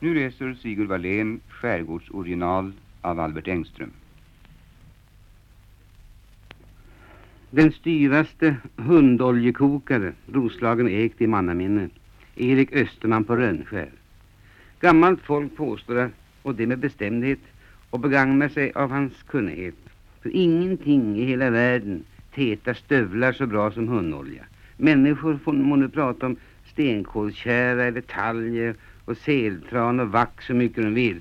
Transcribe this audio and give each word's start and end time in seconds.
Nu 0.00 0.14
läser 0.14 0.54
Sigurd 0.54 0.88
Wallén 0.88 1.40
Skärgårdsoriginal 1.48 2.72
av 3.00 3.20
Albert 3.20 3.48
Engström. 3.48 3.90
Den 7.50 7.72
styvaste 7.72 8.56
hundoljekokare 8.76 10.12
Roslagen 10.32 10.88
ägt 10.88 11.20
i 11.20 11.26
mannaminne 11.26 11.88
Erik 12.34 12.72
Österman 12.72 13.24
på 13.24 13.36
Rönnskär. 13.36 13.90
Gammalt 14.80 15.20
folk 15.20 15.56
påstår 15.56 16.10
och 16.42 16.54
det 16.54 16.66
med 16.66 16.78
bestämdhet 16.78 17.40
och 17.90 18.00
begagnar 18.00 18.48
sig 18.48 18.72
av 18.72 18.90
hans 18.90 19.22
kunnighet. 19.22 19.74
För 20.22 20.30
ingenting 20.30 21.18
i 21.18 21.24
hela 21.24 21.50
världen 21.50 22.04
tätar 22.34 22.74
stövlar 22.74 23.32
så 23.32 23.46
bra 23.46 23.70
som 23.70 23.88
hundolja. 23.88 24.44
Människor 24.76 25.36
får 25.36 25.52
må 25.52 25.76
nu 25.76 25.88
prata 25.88 26.26
om 26.26 26.36
stenkolskära 26.72 27.84
eller 27.84 28.00
taljer 28.00 28.74
och 29.06 29.16
seltran 29.16 30.00
och 30.00 30.08
vax 30.08 30.46
så 30.46 30.54
mycket 30.54 30.84
de 30.84 30.94
vill. 30.94 31.20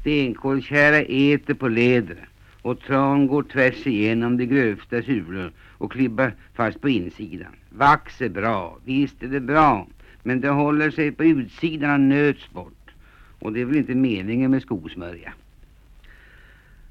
Stenkolkära 0.00 0.96
äter 0.96 1.54
på 1.54 1.68
läder 1.68 2.28
och 2.62 2.80
tran 2.80 3.26
går 3.26 3.42
tvärs 3.42 3.86
igenom 3.86 4.36
de 4.36 4.46
grövsta 4.46 5.02
sulor 5.02 5.52
och 5.58 5.92
klibbar 5.92 6.34
fast 6.54 6.80
på 6.80 6.88
insidan. 6.88 7.52
Vax 7.70 8.20
är 8.20 8.28
bra, 8.28 8.78
visst 8.84 9.22
är 9.22 9.28
det 9.28 9.40
bra, 9.40 9.86
men 10.22 10.40
det 10.40 10.48
håller 10.48 10.90
sig 10.90 11.12
på 11.12 11.24
utsidan 11.24 11.94
och 11.94 12.00
nöts 12.00 12.50
bort. 12.50 12.90
Och 13.38 13.52
det 13.52 13.60
är 13.60 13.64
väl 13.64 13.76
inte 13.76 13.94
meningen 13.94 14.50
med 14.50 14.62
skosmörja. 14.62 15.32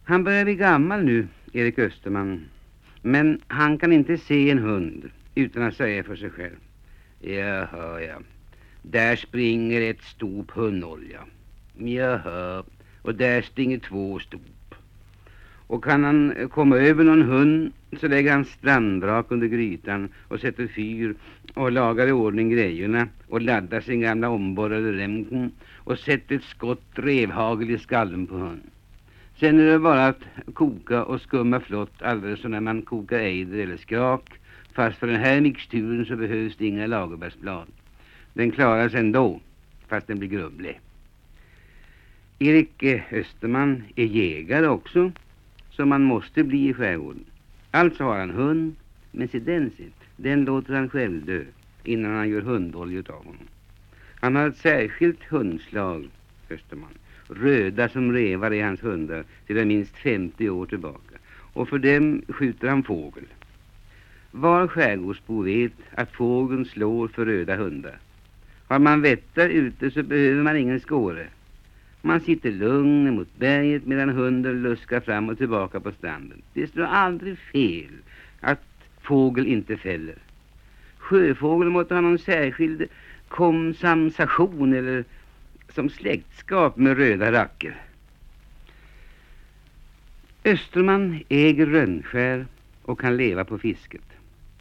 Han 0.04 0.24
börjar 0.24 0.44
bli 0.44 0.55
gammal 0.55 1.04
nu, 1.04 1.27
Erik 1.54 1.80
Österman. 1.80 2.46
Men 3.02 3.41
han 3.48 3.77
kan 3.77 3.94
inte 3.94 4.18
se 4.18 4.52
en 4.52 4.60
hund 4.60 5.10
utan 5.36 5.64
att 5.64 5.76
säga 5.76 6.04
för 6.04 6.16
sig 6.16 6.30
själv. 6.30 6.58
Jaha, 7.20 8.02
ja. 8.02 8.20
Där 8.82 9.16
springer 9.16 9.82
ett 9.82 10.04
stop 10.04 10.46
hundolja. 10.54 11.20
Jaha, 11.77 12.63
och 13.02 13.16
där 13.16 13.41
springer 13.41 13.80
två 13.80 14.20
stop. 14.20 14.76
Och 15.68 15.84
kan 15.84 16.04
han 16.04 16.32
eh, 16.32 16.48
komma 16.48 16.77
över 16.77 17.04
någon 17.04 17.21
hund 17.21 17.74
så 17.99 18.08
lägger 18.08 18.32
han 18.32 18.46
strandrak 18.46 19.26
under 19.30 19.48
grytan 19.48 20.10
och 20.27 20.40
sätter 20.40 20.68
fyr 20.68 21.16
och 21.54 21.71
lagar 21.71 22.08
i 22.08 22.12
ordning 22.12 22.49
grejerna 22.49 23.08
och 23.27 23.41
laddar 23.41 23.82
sin 23.82 24.02
gamla 24.02 24.30
omborrade 24.30 24.91
Remken 24.91 25.52
och 25.76 25.99
sätter 25.99 26.36
ett 26.36 26.43
skott 26.43 26.84
revhagel 26.93 27.70
i 27.70 27.77
skallen 27.77 28.27
på 28.27 28.36
hunden. 28.36 28.70
Sen 29.40 29.60
är 29.60 29.66
det 29.66 29.80
bara 29.80 30.08
att 30.08 30.21
koka 30.54 31.04
och 31.04 31.21
skumma 31.21 31.60
flott 31.60 32.02
alldeles 32.02 32.40
som 32.40 32.52
när 32.52 32.60
man 32.60 32.82
kokar 32.82 33.20
ejder 33.20 33.58
eller 33.58 33.77
skrak. 33.77 34.30
Fast 34.74 34.98
för 34.98 35.08
den 35.08 35.20
här 35.20 35.41
mixturen 35.41 36.05
så 36.05 36.16
behövs 36.16 36.55
det 36.58 36.68
inga 36.68 36.88
lagerbärsblad. 36.88 37.68
Den 38.40 38.51
klarar 38.51 38.90
sig 38.90 38.99
ändå, 38.99 39.40
fast 39.87 40.07
den 40.07 40.20
blir 40.20 40.29
grumlig. 40.29 40.79
Erik 42.40 42.84
eh, 42.84 43.01
Österman 43.12 43.84
är 43.96 44.05
jägare 44.05 44.68
också, 44.68 45.12
som 45.71 45.90
man 45.90 46.04
måste 46.04 46.43
bli 46.43 46.70
i 46.70 46.73
skärgården. 46.73 47.26
Alltså 47.71 48.04
har 48.04 48.20
han 48.20 48.29
hund, 48.29 48.76
men 49.12 49.27
se 49.27 49.40
den 49.40 49.71
sitt, 49.77 49.99
den 50.18 50.46
låter 50.46 50.73
han 50.73 50.90
själv 50.90 51.26
dö 51.26 51.43
innan 51.84 52.15
han 52.15 52.29
gör 52.29 52.41
hundolja 52.41 52.99
av 52.99 53.15
honom. 53.15 53.48
Han 54.15 54.35
har 54.35 54.48
ett 54.48 54.57
särskilt 54.57 55.24
hundslag, 55.24 56.09
Österman. 56.49 56.98
Röda 57.27 57.90
som 57.90 58.13
revar 58.13 58.53
är 58.53 58.65
hans 58.65 58.84
hundar 58.84 59.24
sedan 59.48 59.68
minst 59.68 59.96
50 59.96 60.49
år 60.49 60.65
tillbaka. 60.65 61.15
Och 61.53 61.70
för 61.70 61.79
dem 61.79 62.21
skjuter 62.27 62.68
han 62.68 62.84
fågel. 62.84 63.26
Var 64.31 64.68
skärgårdsbo 64.68 65.41
vet 65.41 65.74
att 65.96 66.12
fågeln 66.12 66.66
slår 66.66 67.07
för 67.07 67.25
röda 67.25 67.56
hundar. 67.56 68.00
Har 68.69 68.79
man 68.79 69.01
vättar 69.01 69.50
ute 69.50 69.91
så 69.91 70.03
behöver 70.03 70.44
man 70.44 70.57
ingen 70.57 70.79
skåre. 70.79 71.28
Man 72.01 72.19
sitter 72.22 72.51
lugn 72.51 73.16
mot 73.16 73.38
berget 73.38 73.85
medan 73.85 74.09
hunden 74.09 74.62
luskar 74.62 75.00
fram 75.00 75.29
och 75.29 75.38
tillbaka 75.38 75.80
på 75.80 75.91
stranden. 75.91 76.41
Det 76.53 76.68
står 76.68 76.84
aldrig 76.84 77.38
fel 77.38 77.94
att 78.40 78.63
fågel 79.02 79.47
inte 79.47 79.78
fäller. 79.78 80.16
Sjöfågel 80.97 81.69
måste 81.69 81.94
ha 81.94 82.02
någon 82.02 82.19
särskild 82.19 82.88
komsamsation 83.28 84.74
eller 84.74 85.06
som 85.69 85.90
släktskap 85.90 86.78
med 86.78 86.97
röda 86.97 87.31
racker. 87.31 87.75
Österman 90.44 91.19
äger 91.29 91.66
Rönnskär 91.66 92.46
och 92.81 93.00
kan 93.00 93.18
leva 93.18 93.46
på 93.46 93.58
fisket. 93.58 94.06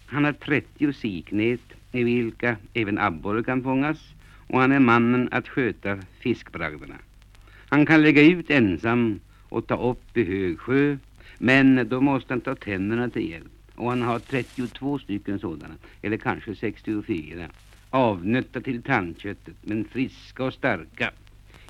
Han 0.07 0.25
har 0.25 0.33
30 0.33 0.93
siknät 0.93 1.78
i 1.93 2.05
vilka 2.05 2.57
även 2.75 2.99
abborre 2.99 3.43
kan 3.43 3.63
fångas 3.63 3.99
och 4.47 4.61
han 4.61 4.73
är 4.73 4.81
mannen 4.81 5.29
att 5.33 5.49
sköta 5.49 5.99
fiskbragderna. 6.21 6.95
Han 7.69 7.87
kan 7.87 8.03
lägga 8.03 8.23
ut 8.23 8.51
ensam 8.51 9.21
och 9.49 9.67
ta 9.67 9.91
upp 9.91 10.17
i 10.17 10.25
hög 10.25 10.59
sjö 10.59 10.97
men 11.39 11.89
då 11.89 12.01
måste 12.01 12.33
han 12.33 12.41
ta 12.41 12.55
tänderna 12.55 13.11
till 13.11 13.31
hjälp 13.31 13.53
och 13.75 13.91
han 13.91 14.03
har 14.03 14.19
32 14.19 14.99
stycken 14.99 15.39
sådana 15.39 15.75
eller 16.03 16.17
kanske 16.17 16.55
64 16.55 17.49
avnötta 17.91 18.61
till 18.61 18.83
tandköttet 18.83 19.57
men 19.63 19.85
friska 19.85 20.45
och 20.45 20.55
starka 20.55 21.11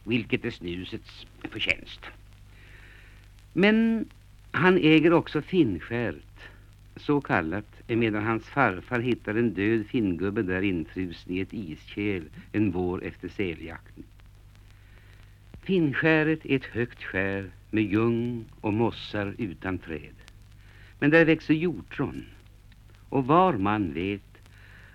vilket 0.05 0.45
är 0.45 0.51
snusets 0.51 1.27
förtjänst. 1.51 2.01
Men 3.53 4.05
han 4.51 4.79
äger 4.79 5.13
också 5.13 5.43
finskär 5.43 6.15
så 6.99 7.21
kallat, 7.21 7.83
medan 7.87 8.25
hans 8.25 8.45
farfar 8.45 9.01
hittar 9.01 9.35
en 9.35 9.55
död 9.55 9.87
finngubbe 9.87 10.43
där 10.43 10.63
infrusen 10.63 11.33
i 11.33 11.41
ett 11.41 11.55
iskärl 11.55 12.23
en 12.53 12.71
vår 12.71 13.05
efter 13.05 13.29
säljakten. 13.29 14.05
Finnskäret 15.63 16.47
är 16.47 16.57
ett 16.57 16.65
högt 16.65 17.05
skär 17.05 17.51
med 17.71 17.85
ljung 17.85 18.45
och 18.61 18.73
mossar 18.73 19.35
utan 19.39 19.79
träd. 19.79 20.15
Men 20.99 21.11
där 21.11 21.25
växer 21.25 21.55
hjortron. 21.55 22.25
Och 23.09 23.27
var 23.27 23.53
man 23.53 23.93
vet 23.93 24.39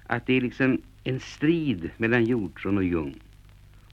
att 0.08 0.26
det 0.26 0.34
är 0.34 0.42
liksom 0.42 0.82
en 1.04 1.20
strid 1.20 1.90
mellan 1.98 2.26
hjortron 2.26 2.78
och 2.78 2.84
ljung. 2.84 3.16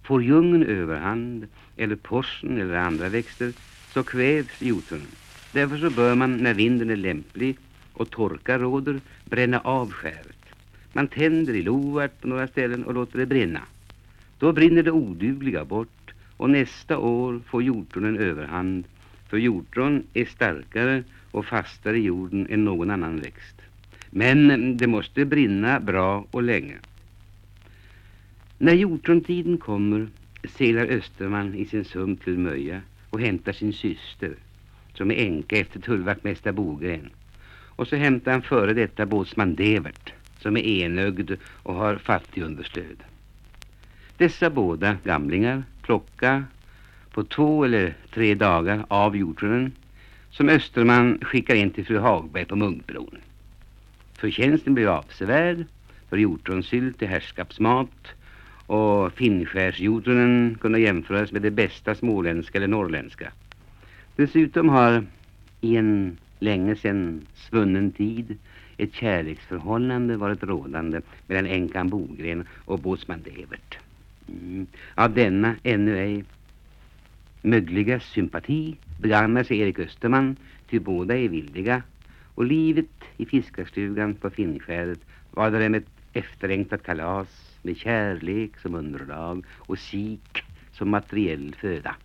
Får 0.03 0.23
ljungen 0.23 0.63
överhand 0.63 1.47
eller 1.77 1.97
porsen 1.97 2.61
eller 2.61 2.75
andra 2.75 3.09
växter 3.09 3.53
så 3.93 4.03
kvävs 4.03 4.63
hjortronen. 4.63 5.07
Därför 5.53 5.79
så 5.79 5.91
bör 5.91 6.15
man 6.15 6.37
när 6.37 6.55
vinden 6.55 6.91
är 6.91 6.97
lämplig 6.97 7.57
och 7.93 8.11
torka 8.11 8.59
råder 8.59 9.01
bränna 9.25 9.61
av 9.61 9.93
skäret. 9.93 10.37
Man 10.93 11.09
tänder 11.09 11.55
i 11.55 11.63
lovart 11.63 12.21
på 12.21 12.29
några 12.29 12.49
ställen 12.49 12.85
och 12.85 12.95
låter 12.95 13.19
det 13.19 13.27
brinna. 13.27 13.61
Då 14.39 14.53
brinner 14.53 14.83
det 14.83 14.91
odugliga 14.91 15.65
bort 15.65 16.15
och 16.37 16.51
nästa 16.51 16.99
år 16.99 17.41
får 17.47 17.63
hjortronen 17.63 18.19
överhand 18.19 18.85
för 19.29 19.37
hjortron 19.37 20.03
är 20.15 20.25
starkare 20.25 21.05
och 21.31 21.47
fastare 21.47 21.99
i 21.99 22.03
jorden 22.03 22.47
än 22.51 22.65
någon 22.65 22.91
annan 22.91 23.21
växt. 23.21 23.63
Men 24.11 24.77
det 24.77 24.87
måste 24.87 25.25
brinna 25.25 25.81
bra 25.81 26.27
och 26.31 26.43
länge. 26.43 26.77
När 28.59 28.73
hjortrontiden 28.73 29.59
kommer 29.59 30.09
seglar 30.45 30.87
Österman 30.87 31.55
i 31.55 31.67
sin 31.67 31.85
sump 31.85 32.25
till 32.25 32.39
Möja 32.39 32.81
och 33.11 33.21
hämtar 33.21 33.53
sin 33.53 33.73
syster 33.73 34.35
som 34.95 35.11
är 35.11 35.15
änka 35.15 35.57
efter 35.57 35.81
tullvaktmästare 35.81 36.53
Bogren. 36.53 37.11
Och 37.81 37.89
så 37.89 37.97
hämtar 37.97 38.33
han 38.33 38.43
före 38.43 38.75
detta 38.75 39.07
båtsman 39.07 39.55
Devert 39.55 40.13
som 40.39 40.57
är 40.57 40.61
enögd 40.61 41.33
och 41.63 41.75
har 41.75 41.97
fattigunderstöd. 41.97 42.97
Dessa 44.17 44.51
båda 44.51 44.97
gamlingar 45.05 45.63
plocka 45.83 46.45
på 47.11 47.25
två 47.25 47.65
eller 47.65 47.95
tre 48.15 48.35
dagar 48.35 48.85
av 48.89 49.17
hjortronen 49.17 49.73
som 50.31 50.49
Österman 50.49 51.19
skickar 51.23 51.55
in 51.55 51.71
till 51.71 51.87
fru 51.87 51.99
Hagberg 51.99 52.45
på 52.45 52.57
Munkbron. 52.57 53.19
Förtjänsten 54.19 54.75
blir 54.75 54.87
avsevärd 54.87 55.65
för 56.09 56.17
hjortronsylt 56.17 57.03
är 57.03 57.07
herrskapsmat 57.07 58.09
och 58.67 59.13
finskärsjordrunnen 59.13 60.59
kunde 60.61 60.81
jämföras 60.81 61.33
med 61.33 61.43
det 61.43 61.51
bästa 61.51 61.95
småländska 61.95 62.59
eller 62.59 62.69
norrländska. 62.69 63.33
Dessutom 64.17 64.69
har 64.69 65.07
i 65.61 65.77
en 65.77 66.17
länge 66.41 66.77
sedan 66.77 67.27
svunnen 67.35 67.93
tid 67.93 68.39
ett 68.77 68.95
kärleksförhållande 68.95 70.17
varit 70.17 70.43
rådande 70.43 71.01
mellan 71.27 71.47
änkan 71.47 71.89
Bogren 71.89 72.47
och 72.65 72.79
båtsman 72.79 73.23
Devert. 73.23 73.79
Mm. 74.29 74.67
Av 74.95 75.15
denna 75.15 75.57
ännu 75.63 75.99
ej 75.99 76.25
mögliga 77.43 78.01
sympati 78.01 78.77
begagnar 78.99 79.45
sig 79.45 79.59
Erik 79.59 79.79
Österman 79.79 80.37
till 80.69 80.81
båda 80.81 81.17
är 81.17 81.29
villiga 81.29 81.83
och 82.35 82.45
livet 82.45 83.05
i 83.17 83.27
fiskarstugan 83.27 84.15
på 84.15 84.31
Finnskäret 84.31 84.99
var 85.31 85.51
där 85.51 85.75
ett 85.75 85.87
efterlängtat 86.13 86.83
kalas 86.83 87.59
med 87.63 87.77
kärlek 87.77 88.59
som 88.59 88.75
underlag 88.75 89.45
och 89.51 89.79
sik 89.79 90.43
som 90.73 90.91
materiell 90.91 91.55
föda. 91.59 91.97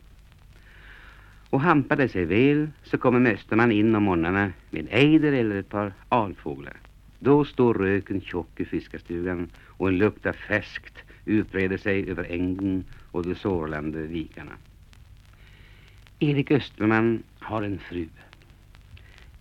Och 1.49 1.61
hampar 1.61 1.95
det 1.95 2.09
sig 2.09 2.25
väl 2.25 2.69
så 2.83 2.97
kommer 2.97 3.19
mästerman 3.19 3.71
in 3.71 3.95
om 3.95 4.03
morgnarna 4.03 4.51
med 4.69 4.87
ejder 4.89 5.33
eller 5.33 5.55
ett 5.55 5.69
par 5.69 5.93
alfåglar. 6.09 6.77
Då 7.19 7.45
står 7.45 7.73
röken 7.73 8.21
tjock 8.21 8.59
i 8.59 8.65
fiskarstugan 8.65 9.49
och 9.67 9.87
en 9.87 9.97
lukt 9.97 10.25
av 10.25 10.33
färskt 10.33 11.03
utbreder 11.25 11.77
sig 11.77 12.09
över 12.09 12.25
ängen 12.29 12.83
och 13.11 13.23
de 13.23 13.35
sorlande 13.35 13.99
vikarna. 13.99 14.51
Erik 16.19 16.51
Österman 16.51 17.23
har 17.39 17.63
en 17.63 17.79
fru. 17.79 18.07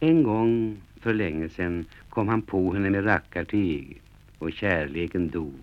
En 0.01 0.23
gång 0.23 0.77
för 1.01 1.15
länge 1.15 1.49
sedan 1.49 1.85
kom 2.09 2.29
han 2.29 2.43
på 2.43 2.75
henne 2.75 2.91
med 2.91 3.07
rackartyg 3.07 4.01
och 4.39 4.53
kärleken 4.53 5.31
dog. 5.31 5.61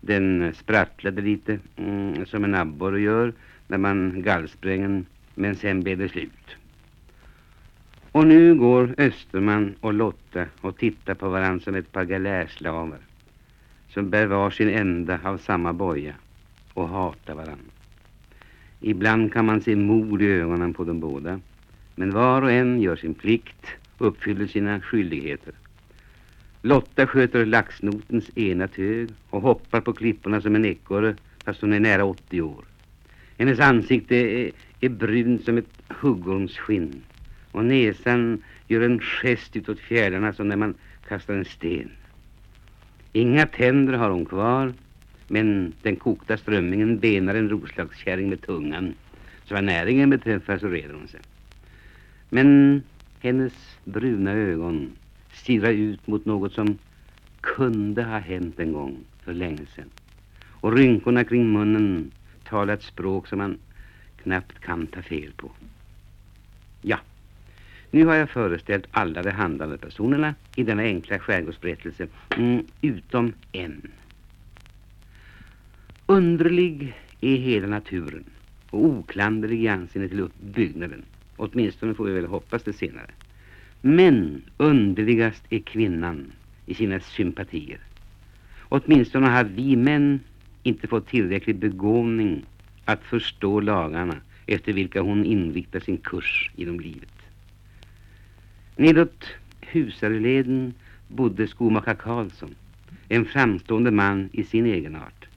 Den 0.00 0.54
sprattlade 0.54 1.22
lite 1.22 1.58
mm, 1.76 2.26
som 2.26 2.44
en 2.44 2.54
abborre 2.54 3.00
gör 3.00 3.32
när 3.66 3.78
man 3.78 4.22
gallspränger 4.22 5.04
men 5.38 5.56
sen 5.56 5.82
blev 5.82 5.98
det 5.98 6.08
slut. 6.08 6.56
Och 8.12 8.26
nu 8.26 8.54
går 8.54 8.94
Österman 8.98 9.74
och 9.80 9.94
Lotta 9.94 10.46
och 10.60 10.76
tittar 10.76 11.14
på 11.14 11.28
varandra 11.28 11.64
som 11.64 11.74
ett 11.74 11.92
par 11.92 12.04
galärslavar 12.04 12.98
som 13.88 14.10
bär 14.10 14.26
var 14.26 14.50
sin 14.50 14.68
ända 14.68 15.20
av 15.24 15.38
samma 15.38 15.72
boja 15.72 16.14
och 16.74 16.88
hatar 16.88 17.34
varandra. 17.34 17.72
Ibland 18.80 19.32
kan 19.32 19.46
man 19.46 19.60
se 19.60 19.76
mod 19.76 20.22
i 20.22 20.26
ögonen 20.26 20.74
på 20.74 20.84
dem 20.84 21.00
båda 21.00 21.40
men 21.94 22.10
var 22.10 22.42
och 22.42 22.52
en 22.52 22.80
gör 22.80 22.96
sin 22.96 23.14
plikt 23.14 23.66
och 23.98 24.06
uppfyller 24.06 24.46
sina 24.46 24.80
skyldigheter. 24.80 25.54
Lotta 26.62 27.06
sköter 27.06 27.46
laxnotens 27.46 28.38
ena 28.38 28.68
tög 28.68 29.08
och 29.30 29.42
hoppar 29.42 29.80
på 29.80 29.92
klipporna 29.92 30.40
som 30.40 30.54
en 30.54 30.64
ekorre 30.64 31.16
fast 31.44 31.60
hon 31.60 31.72
är 31.72 31.80
nära 31.80 32.04
80 32.04 32.42
år. 32.42 32.64
Hennes 33.38 33.60
ansikte 33.60 34.16
är, 34.16 34.50
är 34.80 34.88
brunt 34.88 35.44
som 35.44 35.58
ett 35.58 35.82
huggormsskinn 35.88 37.02
och 37.52 37.64
näsan 37.64 38.42
gör 38.68 38.80
en 38.80 39.00
gest 39.00 39.56
utåt 39.56 39.80
fjärdarna 39.80 40.32
som 40.32 40.48
när 40.48 40.56
man 40.56 40.74
kastar 41.08 41.34
en 41.34 41.44
sten. 41.44 41.90
Inga 43.12 43.46
tänder 43.46 43.92
har 43.92 44.10
hon 44.10 44.24
kvar 44.24 44.72
men 45.28 45.72
den 45.82 45.96
kokta 45.96 46.36
strömmingen 46.36 46.98
benar 46.98 47.34
en 47.34 47.48
roslagskärring 47.48 48.28
med 48.28 48.42
tungan 48.42 48.94
så 49.44 49.54
vad 49.54 49.64
näringen 49.64 50.10
beträffar 50.10 50.58
så 50.58 50.68
reder 50.68 50.94
hon 50.94 51.08
sig. 51.08 51.20
Men 52.28 52.82
hennes 53.20 53.52
bruna 53.84 54.32
ögon 54.32 54.90
stirrar 55.32 55.72
ut 55.72 56.06
mot 56.06 56.24
något 56.24 56.52
som 56.52 56.78
kunde 57.40 58.02
ha 58.02 58.18
hänt 58.18 58.60
en 58.60 58.72
gång 58.72 58.96
för 59.24 59.34
länge 59.34 59.66
sedan. 59.76 59.90
Och 60.60 60.76
rynkorna 60.76 61.24
kring 61.24 61.52
munnen 61.52 62.10
talar 62.48 62.74
ett 62.74 62.82
språk 62.82 63.26
som 63.26 63.38
man 63.38 63.58
knappt 64.22 64.58
kan 64.58 64.86
ta 64.86 65.02
fel 65.02 65.32
på. 65.36 65.50
Ja, 66.82 66.98
nu 67.90 68.06
har 68.06 68.14
jag 68.14 68.30
föreställt 68.30 68.86
alla 68.90 69.22
de 69.22 69.30
handlande 69.30 69.78
personerna 69.78 70.34
i 70.56 70.62
denna 70.62 70.82
enkla 70.82 71.18
skärgårdsberättelse, 71.18 72.06
mm, 72.36 72.66
utom 72.80 73.32
en. 73.52 73.90
Underlig 76.06 76.94
är 77.20 77.36
hela 77.36 77.66
naturen 77.66 78.24
och 78.70 78.84
oklanderlig 78.84 79.62
i 79.62 79.68
anseende 79.68 80.08
till 80.08 80.20
uppbyggnaden. 80.20 81.02
Åtminstone 81.36 81.94
får 81.94 82.04
vi 82.04 82.12
väl 82.12 82.26
hoppas 82.26 82.62
det 82.62 82.72
senare. 82.72 83.10
Men 83.80 84.42
underligast 84.56 85.44
är 85.50 85.58
kvinnan 85.58 86.32
i 86.66 86.74
sina 86.74 87.00
sympatier. 87.00 87.78
Åtminstone 88.68 89.26
har 89.26 89.44
vi 89.44 89.76
män 89.76 90.20
inte 90.62 90.86
fått 90.86 91.08
tillräcklig 91.08 91.56
begåvning 91.56 92.44
att 92.84 93.02
förstå 93.02 93.60
lagarna 93.60 94.16
efter 94.46 94.72
vilka 94.72 95.00
hon 95.00 95.24
inriktar 95.24 95.80
sin 95.80 95.96
kurs 95.96 96.50
genom 96.56 96.80
livet. 96.80 97.12
Nedåt 98.76 99.24
Husareleden 99.60 100.74
bodde 101.08 101.48
skomakar 101.48 101.94
Karlsson, 101.94 102.54
en 103.08 103.24
framstående 103.24 103.90
man 103.90 104.28
i 104.32 104.44
sin 104.44 104.66
egenart. 104.66 105.28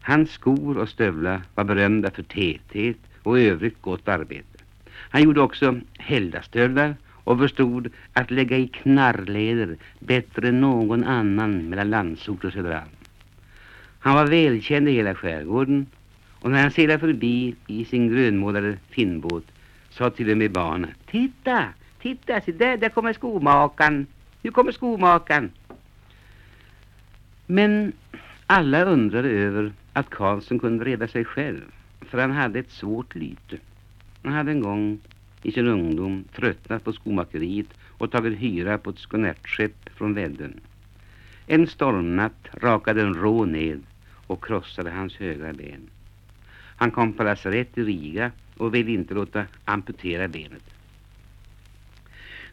Hans 0.00 0.30
skor 0.30 0.78
och 0.78 0.88
stövlar 0.88 1.42
var 1.54 1.64
berömda 1.64 2.10
för 2.10 2.22
täthet 2.22 2.96
och 3.22 3.38
övrigt 3.38 3.82
gott 3.82 4.08
arbete. 4.08 4.58
Han 4.94 5.22
gjorde 5.22 5.40
också 5.40 5.80
häldastövlar 5.98 6.96
och 7.24 7.38
förstod 7.38 7.90
att 8.12 8.30
lägga 8.30 8.56
i 8.58 8.68
knarrleder 8.68 9.76
bättre 9.98 10.48
än 10.48 10.60
någon 10.60 11.04
annan 11.04 11.68
mellan 11.68 11.90
Landsort 11.90 12.44
och 12.44 12.52
Söderarm. 12.52 12.88
Han 14.04 14.14
var 14.14 14.26
välkänd 14.26 14.88
i 14.88 14.92
hela 14.92 15.14
skärgården 15.14 15.86
och 16.40 16.50
när 16.50 16.62
han 16.62 16.70
seglade 16.70 16.98
förbi 16.98 17.54
i 17.66 17.84
sin 17.84 18.08
grönmålade 18.08 18.78
finnbåt 18.90 19.44
sa 19.90 20.10
till 20.10 20.30
och 20.30 20.36
med 20.36 20.52
barnen 20.52 20.90
Titta, 21.06 21.64
titta, 22.02 22.40
se 22.40 22.52
där, 22.52 22.76
där 22.76 22.88
kommer 22.88 23.12
skomakaren. 23.12 24.06
Nu 24.42 24.50
kommer 24.50 24.72
skomakaren. 24.72 25.50
Men 27.46 27.92
alla 28.46 28.84
undrade 28.84 29.28
över 29.28 29.72
att 29.92 30.10
Karlsson 30.10 30.58
kunde 30.58 30.84
reda 30.84 31.08
sig 31.08 31.24
själv 31.24 31.62
för 32.00 32.18
han 32.18 32.30
hade 32.30 32.58
ett 32.58 32.70
svårt 32.70 33.14
lyte. 33.14 33.56
Han 34.22 34.32
hade 34.32 34.50
en 34.50 34.60
gång 34.60 34.98
i 35.42 35.52
sin 35.52 35.68
ungdom 35.68 36.24
tröttnat 36.36 36.84
på 36.84 36.92
skomakeriet 36.92 37.68
och 37.98 38.10
tagit 38.10 38.38
hyra 38.38 38.78
på 38.78 38.90
ett 38.90 38.98
skonertskepp 38.98 39.90
från 39.96 40.14
Väddön. 40.14 40.60
En 41.46 41.66
stormnatt 41.66 42.48
rakade 42.52 43.02
en 43.02 43.14
rå 43.14 43.44
ned 43.44 43.82
och 44.26 44.44
krossade 44.44 44.90
hans 44.90 45.16
högra 45.16 45.52
ben. 45.52 45.90
Han 46.76 46.90
kom 46.90 47.12
på 47.12 47.22
lasarett 47.22 47.78
i 47.78 47.82
Riga 47.82 48.30
och 48.56 48.74
ville 48.74 48.90
inte 48.90 49.14
låta 49.14 49.46
amputera 49.64 50.28
benet. 50.28 50.74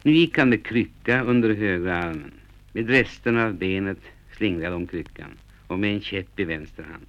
Nu 0.02 0.12
gick 0.12 0.38
han 0.38 0.48
med 0.48 0.66
krycka 0.66 1.22
under 1.22 1.54
högra 1.54 1.96
armen. 1.96 2.32
Med 2.72 2.90
resten 2.90 3.38
av 3.38 3.54
benet 3.54 3.98
slingrade 4.36 4.76
om 4.76 4.86
kryckan 4.86 5.38
och 5.66 5.78
med 5.78 5.94
en 5.94 6.00
käpp 6.00 6.40
i 6.40 6.44
vänster 6.44 6.82
hand. 6.82 7.06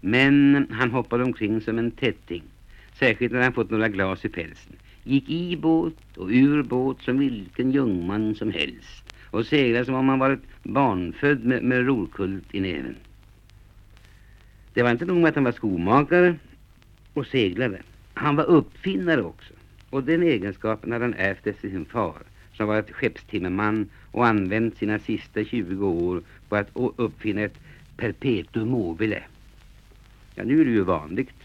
Men 0.00 0.66
han 0.70 0.90
hoppade 0.90 1.24
omkring 1.24 1.60
som 1.60 1.78
en 1.78 1.90
tätting, 1.90 2.42
särskilt 2.98 3.32
när 3.32 3.42
han 3.42 3.52
fått 3.52 3.70
några 3.70 3.88
glas 3.88 4.24
i 4.24 4.28
pälsen. 4.28 4.76
Gick 5.04 5.30
i 5.30 5.56
båt 5.56 6.16
och 6.16 6.28
ur 6.30 6.62
båt 6.62 7.02
som 7.02 7.18
vilken 7.18 7.72
jungman 7.72 8.34
som 8.34 8.52
helst 8.52 9.14
och 9.30 9.46
seglade 9.46 9.84
som 9.84 9.94
om 9.94 10.08
han 10.08 10.18
varit 10.18 10.42
barnfödd 10.62 11.44
med, 11.44 11.62
med 11.62 11.86
rorkult 11.86 12.54
i 12.54 12.60
näven. 12.60 12.96
Det 14.78 14.84
var 14.84 14.90
inte 14.90 15.04
nog 15.04 15.16
med 15.16 15.28
att 15.28 15.34
han 15.34 15.44
var 15.44 15.52
skomakare 15.52 16.36
och 17.14 17.26
seglare. 17.26 17.82
Han 18.14 18.36
var 18.36 18.44
uppfinnare 18.44 19.22
också. 19.22 19.52
Och 19.90 20.04
den 20.04 20.22
egenskapen 20.22 20.92
hade 20.92 21.04
han 21.04 21.14
ärvt 21.14 21.46
efter 21.46 21.68
sin 21.68 21.84
far 21.84 22.22
som 22.52 22.68
var 22.68 22.78
ett 22.78 22.92
skeppstimmerman 22.92 23.88
och 24.10 24.26
använt 24.26 24.76
sina 24.76 24.98
sista 24.98 25.44
20 25.44 25.86
år 25.86 26.22
på 26.48 26.56
att 26.56 26.70
uppfinna 26.74 27.40
ett 27.40 27.58
perpetuum 27.96 28.68
mobile. 28.68 29.22
Ja, 30.34 30.44
nu 30.44 30.60
är 30.60 30.64
det 30.64 30.70
ju 30.70 30.84
vanligt 30.84 31.40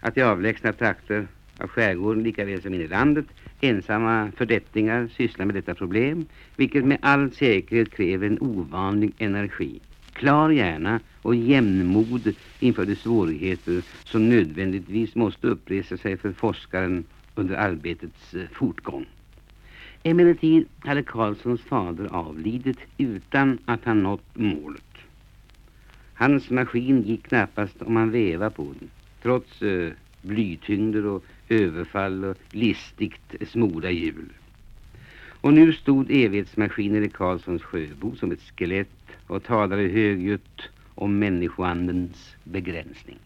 att 0.00 0.16
i 0.16 0.22
avlägsna 0.22 0.72
trakter 0.72 1.26
av 1.58 1.68
skärgården 1.68 2.22
lika 2.22 2.44
väl 2.44 2.62
som 2.62 2.74
in 2.74 2.80
i 2.80 2.88
landet 2.88 3.26
ensamma 3.60 4.32
fördättningar 4.36 5.08
sysslar 5.16 5.46
med 5.46 5.54
detta 5.54 5.74
problem 5.74 6.26
vilket 6.56 6.84
med 6.84 6.98
all 7.02 7.32
säkerhet 7.32 7.90
kräver 7.90 8.26
en 8.26 8.40
ovanlig 8.40 9.12
energi 9.18 9.80
klar 10.16 10.50
hjärna 10.50 11.00
och 11.22 11.34
jämnmod 11.34 12.34
inför 12.60 12.84
de 12.84 12.96
svårigheter 12.96 13.82
som 14.04 14.28
nödvändigtvis 14.28 15.14
måste 15.14 15.46
uppresa 15.46 15.96
sig 15.96 16.16
för 16.16 16.32
forskaren 16.32 17.04
under 17.34 17.56
arbetets 17.56 18.34
eh, 18.34 18.48
fortgång. 18.52 19.06
Emellertid 20.02 20.66
hade 20.78 21.02
Karlssons 21.02 21.60
fader 21.60 22.06
avlidit 22.06 22.78
utan 22.98 23.58
att 23.64 23.84
han 23.84 24.02
nått 24.02 24.28
målet. 24.34 24.82
Hans 26.14 26.50
maskin 26.50 27.02
gick 27.02 27.22
knappast 27.28 27.82
om 27.82 27.94
man 27.94 28.10
vävade 28.10 28.50
på 28.50 28.74
den, 28.78 28.90
trots 29.22 29.62
eh, 29.62 29.92
blytyngder 30.22 31.06
och 31.06 31.24
överfall 31.48 32.24
och 32.24 32.36
listigt 32.50 33.34
eh, 33.40 33.46
smorda 33.46 33.90
hjul. 33.90 34.28
Och 35.40 35.54
nu 35.54 35.72
stod 35.72 36.10
evighetsmaskinen 36.10 37.04
i 37.04 37.08
Karlssons 37.08 37.62
sjöbo 37.62 38.16
som 38.16 38.32
ett 38.32 38.42
skelett 38.42 38.88
och 39.26 39.44
talade 39.44 39.82
högljutt 39.82 40.62
om 40.94 41.18
människoandens 41.18 42.36
begränsning. 42.44 43.18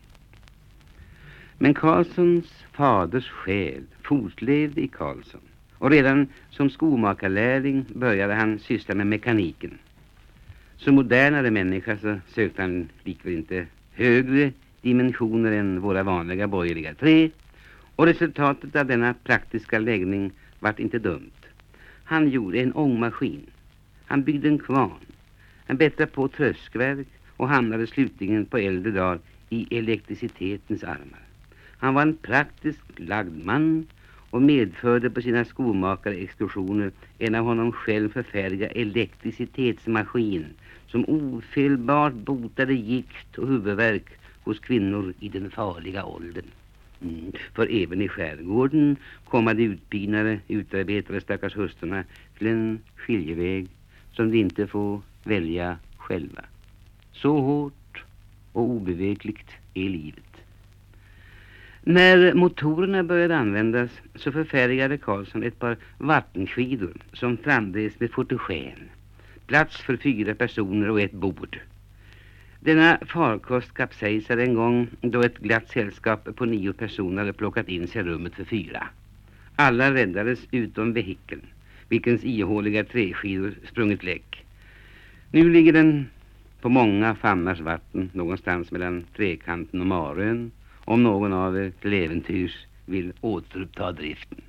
Men 1.59 1.75
Karlssons 1.75 2.65
faders 2.73 3.29
själ 3.29 3.83
fortlevde 4.03 4.81
i 4.81 4.89
Karlsson 4.89 5.41
och 5.79 5.91
redan 5.91 6.27
som 6.51 6.71
skomakarlärling 6.71 7.85
började 7.95 8.35
han 8.35 8.59
syssla 8.59 8.95
med 8.95 9.07
mekaniken. 9.07 9.79
Som 10.77 10.95
modernare 10.95 11.51
människa 11.51 11.99
så 11.99 12.19
sökte 12.35 12.63
han 12.63 12.89
likväl 13.05 13.33
inte 13.33 13.67
högre 13.93 14.53
dimensioner 14.83 15.53
än 15.53 15.81
våra 15.81 16.03
vanliga 16.03 16.49
borgerliga 16.49 16.95
tre 16.95 17.31
och 17.97 18.07
resultatet 18.07 18.77
av 18.77 18.87
denna 18.87 19.15
praktiska 19.15 19.79
läggning 19.79 20.33
vart 20.59 20.79
inte 20.79 20.99
dumt. 20.99 21.40
Han 22.11 22.29
gjorde 22.29 22.61
en 22.61 22.73
ångmaskin. 22.73 23.47
Han 24.07 24.23
byggde 24.25 24.49
en 24.49 24.59
kvarn. 24.59 25.07
Han 25.67 25.77
bättrade 25.77 26.11
på 26.11 26.29
tröskverk 26.29 27.07
och 27.37 27.49
hamnade 27.49 27.87
slutligen 27.87 28.47
på 28.47 28.59
äldre 28.59 28.93
dagar 28.93 29.19
i 29.49 29.79
elektricitetens 29.79 30.85
armar. 30.85 31.23
Han 31.79 31.95
var 31.95 32.03
en 32.03 32.17
praktiskt 32.17 32.99
lagd 32.99 33.45
man 33.45 33.87
och 34.31 34.43
medförde 34.43 35.11
på 35.11 35.23
sina 35.23 35.45
skomakarexkursioner 35.45 36.93
en 37.19 37.35
av 37.35 37.45
honom 37.45 37.73
själv 37.73 38.13
förfärdiga 38.13 38.69
elektricitetsmaskin 38.69 40.47
som 40.87 41.05
ofelbart 41.09 42.13
botade 42.13 42.75
gikt 42.75 43.39
och 43.39 43.49
huvudvärk 43.49 44.07
hos 44.45 44.61
kvinnor 44.61 45.15
i 45.21 45.29
den 45.29 45.51
farliga 45.51 46.05
åldern. 46.05 46.47
Mm. 47.03 47.33
För 47.55 47.83
även 47.83 48.03
i 48.03 48.09
skärgården 48.09 48.97
komma 49.25 49.55
de 49.55 49.65
utpinade, 49.65 50.41
utarbetade 50.49 51.21
stackars 51.21 51.57
hustrurna 51.57 52.05
till 52.39 52.47
en 52.47 52.81
skiljeväg 52.97 53.69
som 54.13 54.31
de 54.31 54.39
inte 54.39 54.67
får 54.67 55.01
välja 55.25 55.79
själva. 55.97 56.45
Så 57.13 57.41
hårt 57.41 58.05
och 58.53 58.63
obevekligt 58.63 59.51
är 59.75 59.89
livet. 59.89 60.25
När 61.83 62.35
motorerna 62.35 63.05
började 63.05 63.37
användas 63.37 63.91
så 64.15 64.33
förfärgade 64.33 64.99
Karlsson 64.99 65.43
ett 65.43 65.59
par 65.59 65.77
vattenskidor 65.99 66.97
som 67.13 67.37
framdrevs 67.37 68.01
med 68.01 68.11
fotogen. 68.11 68.89
Plats 69.47 69.77
för 69.77 69.97
fyra 69.97 70.35
personer 70.35 70.91
och 70.91 71.01
ett 71.01 71.13
bord. 71.13 71.61
Denna 72.63 72.99
farkost 73.07 73.75
kapsejsade 73.75 74.43
en 74.43 74.55
gång 74.55 74.89
då 75.01 75.23
ett 75.23 75.39
glatt 75.39 75.69
sällskap 75.69 76.29
på 76.37 76.45
nio 76.45 76.73
personer 76.73 77.19
hade 77.19 77.33
plockat 77.33 77.69
in 77.69 77.89
sig 77.89 78.01
i 78.01 78.05
rummet 78.05 78.35
för 78.35 78.45
fyra. 78.45 78.87
Alla 79.57 79.95
räddades 79.95 80.39
utom 80.51 80.93
vehikeln, 80.93 81.43
vilkens 81.89 82.25
ihåliga 82.25 82.85
träskidor 82.85 83.55
sprungit 83.65 84.03
läck. 84.03 84.45
Nu 85.31 85.51
ligger 85.51 85.73
den 85.73 86.07
på 86.61 86.69
många 86.69 87.15
fammars 87.15 87.61
vatten 87.61 88.11
någonstans 88.13 88.71
mellan 88.71 89.05
Trekanten 89.17 89.81
och 89.81 89.87
Marön 89.87 90.51
om 90.85 91.03
någon 91.03 91.33
av 91.33 91.59
er 91.59 91.73
till 91.81 91.93
äventyrs 91.93 92.67
vill 92.87 93.13
återuppta 93.21 93.93
driften. 93.93 94.41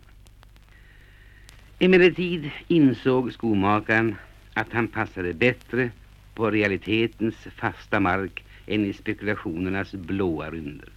Emellertid 1.79 2.51
insåg 2.67 3.33
skomakaren 3.33 4.15
att 4.53 4.73
han 4.73 4.87
passade 4.87 5.33
bättre 5.33 5.89
på 6.41 6.49
realitetens 6.49 7.35
fasta 7.55 7.99
mark 7.99 8.43
än 8.67 8.85
i 8.85 8.93
spekulationernas 8.93 9.91
blåa 9.93 10.49
rymder. 10.49 10.89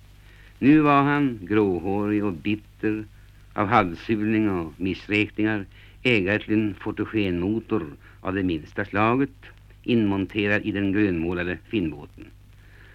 Nu 0.58 0.80
var 0.80 1.02
han 1.02 1.38
gråhårig 1.42 2.24
och 2.24 2.32
bitter 2.32 3.04
av 3.52 3.66
halssulning 3.66 4.50
och 4.50 4.72
missräkningar 4.76 5.66
ägare 6.02 6.38
till 6.38 6.54
en 6.54 6.74
fotogenmotor 6.74 7.86
av 8.20 8.34
det 8.34 8.42
minsta 8.42 8.84
slaget 8.84 9.36
inmonterad 9.82 10.62
i 10.64 10.72
den 10.72 10.92
grönmålade 10.92 11.58
finnbåten. 11.68 12.24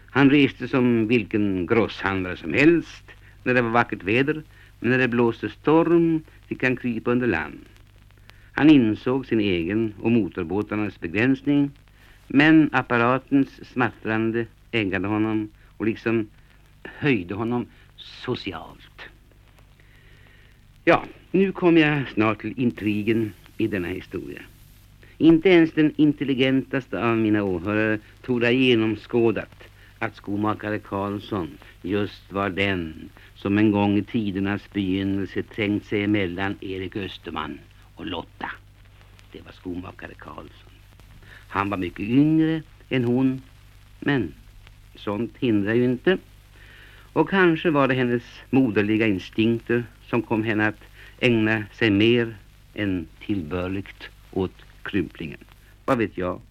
Han 0.09 0.29
reste 0.29 0.67
som 0.67 1.07
vilken 1.07 1.65
grosshandlare 1.65 2.37
som 2.37 2.53
helst 2.53 3.03
när 3.43 3.53
det 3.53 3.61
var 3.61 3.69
vackert 3.69 4.03
väder, 4.03 4.43
men 4.79 4.91
när 4.91 4.97
det 4.97 5.07
blåste 5.07 5.49
storm 5.49 6.23
fick 6.47 6.63
han 6.63 6.77
krypa 6.77 7.11
under 7.11 7.27
land. 7.27 7.65
Han 8.51 8.69
insåg 8.69 9.25
sin 9.25 9.39
egen 9.39 9.93
och 10.01 10.11
motorbåtarnas 10.11 10.99
begränsning, 10.99 11.71
men 12.29 12.69
apparatens 12.73 13.67
smattrande 13.71 14.45
äggade 14.71 15.07
honom 15.07 15.49
och 15.77 15.85
liksom 15.85 16.27
höjde 16.83 17.33
honom 17.35 17.65
socialt. 17.95 19.01
Ja, 20.85 21.03
nu 21.31 21.51
kommer 21.51 21.81
jag 21.81 22.09
snart 22.09 22.41
till 22.41 22.53
intrigen 22.57 23.33
i 23.57 23.67
denna 23.67 23.87
historia. 23.87 24.41
Inte 25.17 25.49
ens 25.49 25.71
den 25.71 25.93
intelligentaste 25.97 27.03
av 27.03 27.17
mina 27.17 27.43
åhörare 27.43 27.99
tog 28.21 28.43
ha 28.43 28.51
genomskådat 28.51 29.63
att 29.99 30.15
skomakare 30.15 30.79
Karlsson 30.79 31.49
just 31.81 32.31
var 32.31 32.49
den 32.49 33.09
som 33.35 33.57
en 33.57 33.71
gång 33.71 33.97
i 33.97 34.03
tidernas 34.03 34.73
begynnelse 34.73 35.43
trängt 35.43 35.85
sig 35.85 36.03
emellan 36.03 36.55
Erik 36.61 36.95
Österman 36.95 37.59
och 37.95 38.05
Lotta. 38.05 38.51
Det 39.31 39.41
var 39.45 39.51
skomakare 39.51 40.13
Karlsson. 40.13 40.68
Han 41.49 41.69
var 41.69 41.77
mycket 41.77 41.99
yngre 41.99 42.61
än 42.89 43.03
hon, 43.03 43.41
men 43.99 44.33
sånt 44.95 45.37
hindrar 45.37 45.73
ju 45.73 45.83
inte. 45.83 46.17
Och 47.13 47.29
kanske 47.29 47.69
var 47.69 47.87
det 47.87 47.93
hennes 47.93 48.23
moderliga 48.49 49.07
instinkter 49.07 49.83
som 50.05 50.21
kom 50.21 50.43
henne 50.43 50.67
att 50.67 50.83
ägna 51.19 51.63
sig 51.73 51.89
mer 51.89 52.35
än 52.73 53.07
tillbörligt 53.25 54.09
åt 54.31 54.55
krymplingen. 54.83 55.39
Vad 55.85 55.97
vet 55.97 56.17
jag? 56.17 56.41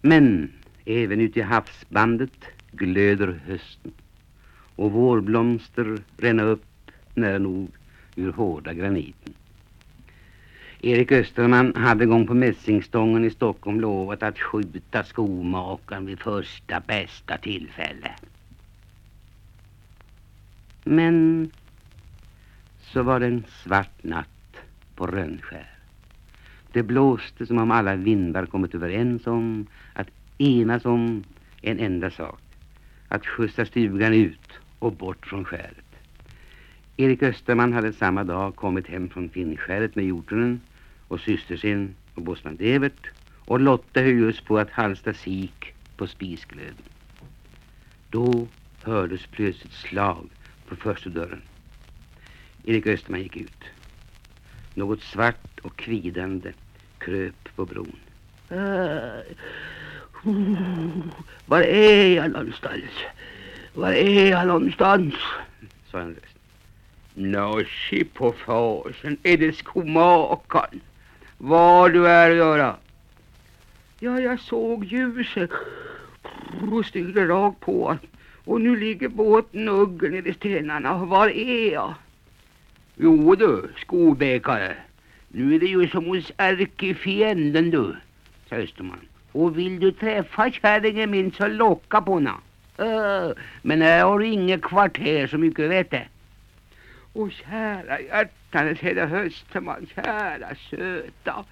Men 0.00 0.52
även 0.84 1.20
ute 1.20 1.38
i 1.38 1.42
havsbandet 1.42 2.44
glöder 2.72 3.40
hösten 3.46 3.92
och 4.76 4.92
vårblomster 4.92 5.98
ränna 6.16 6.42
upp 6.42 6.64
nära 7.14 7.38
nog 7.38 7.70
ur 8.16 8.32
hårda 8.32 8.74
graniten. 8.74 9.34
Erik 10.84 11.12
Österman 11.12 11.74
hade 11.76 12.06
gång 12.06 12.26
på 12.26 12.34
Mässingstången 12.34 13.24
i 13.24 13.30
Stockholm 13.30 13.80
lovat 13.80 14.22
att 14.22 14.38
skjuta 14.38 15.04
skomakaren 15.04 16.06
vid 16.06 16.20
första 16.20 16.80
bästa 16.80 17.38
tillfälle. 17.38 18.12
Men 20.84 21.50
så 22.80 23.02
var 23.02 23.20
det 23.20 23.26
en 23.26 23.44
svart 23.62 24.02
natt 24.02 24.56
på 24.96 25.06
Rönnskär. 25.06 25.70
Det 26.72 26.82
blåste 26.82 27.46
som 27.46 27.58
om 27.58 27.70
alla 27.70 27.96
vindar 27.96 28.46
kommit 28.46 28.74
överens 28.74 29.26
om 29.26 29.66
att 29.94 30.08
enas 30.38 30.84
om 30.84 31.24
en 31.60 31.78
enda 31.78 32.10
sak. 32.10 32.40
Att 33.08 33.26
skjutsa 33.26 33.66
stugan 33.66 34.14
ut 34.14 34.50
och 34.78 34.92
bort 34.92 35.26
från 35.26 35.44
skäret. 35.44 35.84
Erik 36.96 37.22
Österman 37.22 37.72
hade 37.72 37.92
samma 37.92 38.24
dag 38.24 38.56
kommit 38.56 38.86
hem 38.86 39.08
från 39.08 39.28
Finnskäret 39.28 39.96
med 39.96 40.04
hjortronen 40.04 40.60
och 41.12 41.20
systersen 41.20 41.94
och 42.14 42.22
bossman 42.22 42.56
Evert 42.60 43.10
och 43.44 43.60
Lotta 43.60 44.00
höll 44.00 44.18
just 44.18 44.44
på 44.44 44.58
att 44.58 44.70
halsta 44.70 45.14
sik 45.14 45.74
på 45.96 46.06
spisglöden. 46.06 46.84
Då 48.10 48.48
hördes 48.82 49.26
plötsligt 49.26 49.72
slag 49.72 50.28
på 50.68 50.76
första 50.76 51.10
dörren. 51.10 51.42
Erik 52.64 52.86
Österman 52.86 53.22
gick 53.22 53.36
ut. 53.36 53.64
Något 54.74 55.02
svart 55.02 55.60
och 55.62 55.76
kvidande 55.76 56.52
kröp 56.98 57.56
på 57.56 57.66
bron. 57.66 57.96
Äh, 58.48 58.58
var 61.46 61.60
är 61.60 62.16
jag 62.16 62.30
någonstans? 62.30 62.90
Var 63.74 63.92
är 63.92 64.30
jag 64.30 64.46
någonstans? 64.46 65.14
sa 65.90 66.00
en 66.00 66.14
röst. 66.14 66.38
Nå, 67.14 67.62
se 67.90 68.04
på 68.04 68.32
fasen, 68.32 69.16
är 69.22 69.36
det 69.36 69.52
skomakaren? 69.56 70.80
Vad 71.44 71.92
du 71.92 72.08
är 72.08 72.30
att 72.30 72.36
göra? 72.36 72.76
Ja, 74.00 74.20
jag 74.20 74.40
såg 74.40 74.84
ljuset 74.84 75.50
och 76.72 76.86
styrde 76.86 77.26
rakt 77.26 77.60
på 77.60 77.98
och 78.44 78.60
nu 78.60 78.76
ligger 78.76 79.08
båten 79.08 79.68
ugger 79.68 80.10
nere 80.10 80.28
i 80.28 80.34
stenarna. 80.34 81.04
Var 81.04 81.28
är 81.28 81.72
jag? 81.72 81.94
Jo 82.96 83.34
du, 83.34 83.70
skobäkare. 83.76 84.76
Nu 85.28 85.54
är 85.54 85.58
det 85.60 85.66
ju 85.66 85.88
som 85.88 86.04
hos 86.04 86.32
ärkefienden 86.36 87.70
du, 87.70 87.96
sa 88.48 88.56
Österman. 88.56 89.00
Och 89.32 89.58
vill 89.58 89.80
du 89.80 89.92
träffa 89.92 90.50
kärringen 90.50 91.10
min 91.10 91.32
så 91.32 91.46
locka 91.46 92.00
på 92.00 92.14
henne. 92.14 92.34
Uh, 92.80 93.32
men 93.62 93.82
här 93.82 94.04
har 94.04 94.18
du 94.18 94.26
inget 94.26 94.62
kvarter 94.62 95.26
så 95.26 95.38
mycket 95.38 95.70
vet 95.70 95.90
det. 95.90 96.06
Åh 97.14 97.28
kära 97.30 98.00
hjärtanes 98.00 98.78
hela 98.78 99.02
Österman, 99.02 99.86
kära 99.94 100.54
söta. 100.54 101.44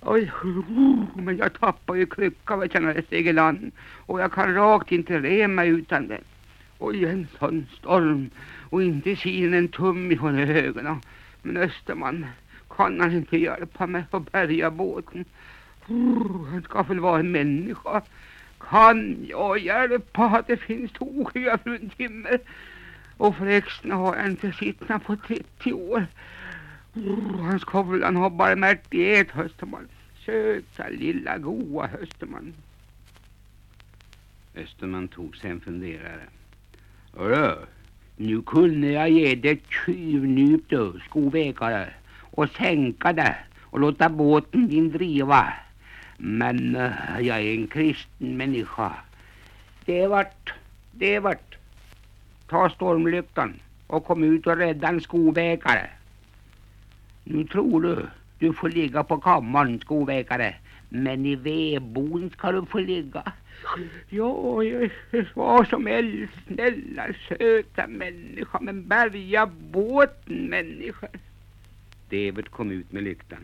Oj, 0.00 0.30
oh, 0.44 1.04
men 1.16 1.36
jag 1.36 1.52
tappar 1.52 1.94
ju 1.94 2.06
kryckan 2.06 2.60
vet 2.60 2.74
jag 2.74 2.82
när 2.82 2.94
jag 2.94 3.04
steg 3.04 3.26
i 3.26 3.32
land. 3.32 3.72
Och 4.06 4.20
jag 4.20 4.32
kan 4.32 4.54
rakt 4.54 4.92
inte 4.92 5.18
re 5.18 5.48
mig 5.48 5.68
utan 5.68 6.08
den. 6.08 6.24
Oj, 6.78 7.04
en 7.04 7.26
sån 7.38 7.66
storm. 7.78 8.30
Och 8.70 8.82
inte 8.82 9.16
sin 9.16 9.54
en 9.54 9.68
tum 9.68 10.12
ifrån 10.12 10.38
ögonen. 10.38 11.00
Men 11.42 11.56
Österman, 11.56 12.26
kan 12.68 13.00
han 13.00 13.12
inte 13.12 13.36
hjälpa 13.36 13.86
mig 13.86 14.04
att 14.10 14.32
bärga 14.32 14.70
båten? 14.70 15.24
Oh, 15.88 16.48
han 16.50 16.62
ska 16.62 16.82
väl 16.82 17.00
vara 17.00 17.20
en 17.20 17.32
människa. 17.32 18.02
Kan 18.58 19.26
jag 19.28 19.58
hjälpa 19.58 20.24
att 20.24 20.46
det 20.46 20.56
finns 20.56 20.92
tokiga 20.92 21.58
fruntimmer? 21.58 22.38
Och 23.16 23.36
förresten 23.36 23.90
har 23.90 24.16
jag 24.16 24.26
inte 24.26 24.52
sett 24.52 25.04
på 25.04 25.16
30 25.16 25.72
år. 25.72 26.06
Han 27.40 27.60
ska 27.60 27.82
väl 27.82 28.02
han 28.02 28.16
ha 28.16 28.30
barmhärtighet, 28.30 29.36
Österman. 29.36 29.88
Söta 30.24 30.88
lilla 30.88 31.38
goa 31.38 31.88
Österman. 32.02 32.54
Österman 34.54 35.08
tog 35.08 35.36
sig 35.36 35.50
en 35.50 35.60
funderare. 35.60 36.26
Hörru, 37.16 37.66
nu 38.16 38.42
kunde 38.42 38.90
jag 38.90 39.10
ge 39.10 39.34
dig 39.34 39.52
ett 39.52 39.70
tjuvnyp 39.70 40.68
du, 40.68 41.00
skovekare, 41.08 41.90
och 42.20 42.48
sänka 42.48 43.12
det 43.12 43.36
och 43.60 43.80
låta 43.80 44.08
båten 44.08 44.68
din 44.68 44.90
driva. 44.90 45.52
Men 46.16 46.76
uh, 46.76 47.20
jag 47.20 47.38
är 47.38 47.54
en 47.54 47.66
kristen 47.66 48.36
människa. 48.36 48.92
Det 49.84 50.06
vart, 50.06 50.52
det 50.92 51.18
vart. 51.18 51.56
Ta 52.48 52.70
stormlyktan 52.70 53.60
och 53.86 54.04
kom 54.04 54.24
ut 54.24 54.46
och 54.46 54.56
rädda 54.56 54.88
en 54.88 55.00
skoväkare. 55.00 55.90
Nu 57.24 57.44
tror 57.44 57.82
du 57.82 58.06
du 58.38 58.52
får 58.52 58.68
ligga 58.68 59.04
på 59.04 59.16
kammaren, 59.18 59.80
skoväkare, 59.80 60.54
Men 60.88 61.26
i 61.26 61.36
vedboden 61.36 62.30
ska 62.30 62.52
du 62.52 62.66
få 62.66 62.78
ligga. 62.78 63.32
Ja, 64.08 64.62
vad 65.34 65.68
som 65.68 65.86
helst 65.86 66.32
snälla, 66.46 67.06
söta 67.28 67.86
människa, 67.86 68.58
men 68.60 68.88
bärga 68.88 69.46
båten 69.46 70.36
människa. 70.36 71.08
David 72.10 72.50
kom 72.50 72.70
ut 72.70 72.92
med 72.92 73.02
lyktan. 73.02 73.38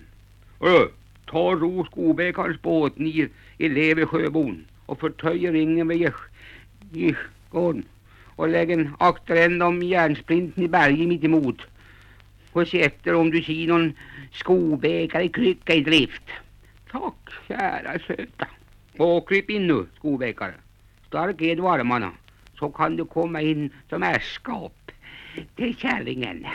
Ö, 0.61 0.89
ta 1.27 1.55
ro 1.55 1.85
Skobäckars 1.85 2.61
båt 2.63 2.99
ner 2.99 3.29
i 3.59 3.69
Levesjöbon 3.69 4.65
och 4.87 5.01
förtöj 5.01 5.51
ringen 5.51 5.89
vid 5.89 6.13
gården 7.51 7.85
och 8.41 8.49
lägg 8.49 8.71
en 8.71 8.97
akterända 8.99 9.67
om 9.67 9.83
järnsplinten 9.83 10.65
i 10.65 10.69
berget 10.69 11.09
mitt 11.09 11.25
emot 11.25 11.61
och 12.53 12.69
se 12.69 12.83
efter 12.83 13.15
om 13.15 13.31
du 13.31 13.43
ser 13.43 13.67
någon 13.67 13.93
skobäkare 14.33 15.29
krycka 15.29 15.75
i 15.75 15.81
drift. 15.81 16.23
Tack, 16.91 17.15
kära 17.49 17.99
söta. 17.99 18.47
Och 18.97 19.29
kryp 19.29 19.51
in 19.51 19.67
nu, 19.67 19.87
skobäkare. 19.97 20.55
Stark 21.07 21.41
är 21.43 21.57
du 21.57 21.69
armarna, 21.69 22.13
så 22.59 22.71
kan 22.71 22.97
du 22.97 23.05
komma 23.05 23.41
in 23.41 23.71
som 23.89 24.03
ärskap 24.03 24.91
till 25.57 25.77
kärringen. 25.77 26.47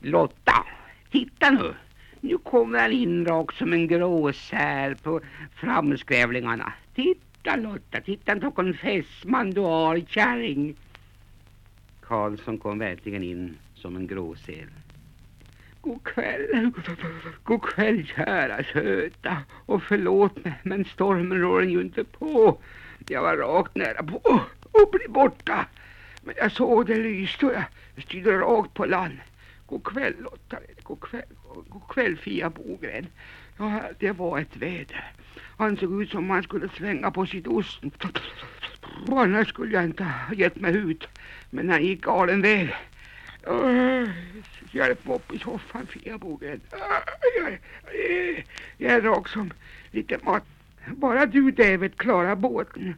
Lotta, 0.00 0.66
titta 1.10 1.50
nu. 1.50 1.74
Nu 2.20 2.38
kommer 2.38 2.78
han 2.78 2.92
in 2.92 3.26
rakt 3.26 3.56
som 3.56 3.72
en 3.72 3.88
gråsär 3.88 4.94
på 4.94 5.20
framskrävlingarna. 5.54 6.72
Titta 6.94 7.56
Lotta, 7.56 8.00
titta 8.00 8.34
vilken 8.34 8.74
fästman 8.74 9.50
du 9.50 9.60
har, 9.60 10.00
kärring. 10.08 10.76
Karlsson 12.12 12.58
kom 12.58 12.78
verkligen 12.78 13.22
in 13.22 13.58
som 13.74 13.96
en 13.96 14.06
gråsäl. 14.06 14.68
God 15.80 16.04
kväll, 16.04 16.70
god 17.42 17.62
kväll 17.62 18.06
kära 18.06 18.64
söta 18.64 19.36
och 19.66 19.82
förlåt 19.82 20.44
mig 20.44 20.54
men 20.62 20.84
stormen 20.84 21.40
rår 21.40 21.64
ju 21.64 21.80
inte 21.80 22.04
på. 22.04 22.58
Jag 23.08 23.22
var 23.22 23.36
rakt 23.36 23.74
nära 23.74 24.02
på 24.02 24.40
att 24.72 24.90
bli 24.90 25.08
borta. 25.08 25.66
Men 26.22 26.34
jag 26.38 26.52
såg 26.52 26.86
det 26.86 26.96
lyste 26.96 27.46
och 27.46 27.52
jag 27.52 27.64
styrde 28.04 28.38
rakt 28.38 28.74
på 28.74 28.84
land. 28.84 29.18
God 29.66 29.84
kväll 29.84 30.14
Lotta, 30.18 30.56
god 30.82 31.00
kväll, 31.00 31.32
god 31.68 31.88
kväll 31.88 32.16
Fia 32.16 32.50
Bogren. 32.50 33.06
Ja, 33.58 33.82
det 33.98 34.12
var 34.12 34.38
ett 34.38 34.56
väder. 34.56 35.12
Han 35.58 35.76
såg 35.76 36.02
ut 36.02 36.10
som 36.10 36.18
om 36.18 36.30
han 36.30 36.42
skulle 36.42 36.68
svänga 36.68 37.10
på 37.10 37.26
sitt 37.26 37.46
Annars 39.08 39.48
skulle 39.48 39.74
jag 39.74 39.84
inte 39.84 40.04
ha 40.04 40.34
gett 40.34 40.56
mig 40.56 40.76
ut. 40.76 41.08
Men 41.50 41.70
han 41.70 41.84
gick 41.84 42.04
galen 42.04 42.42
väg. 42.42 42.74
Uh, 43.50 44.10
hjälp 44.70 45.06
mig 45.06 45.16
upp 45.16 45.34
i 45.34 45.38
soffan. 45.38 45.86
Uh, 45.96 46.02
jag, 46.04 46.22
jag, 47.38 47.58
jag 48.78 48.92
är 48.92 49.00
rak 49.00 49.28
som 49.28 49.52
lite 49.90 50.18
mat. 50.22 50.44
Bara 50.86 51.26
du, 51.26 51.50
David, 51.50 51.96
klarar 51.96 52.36
båten. 52.36 52.94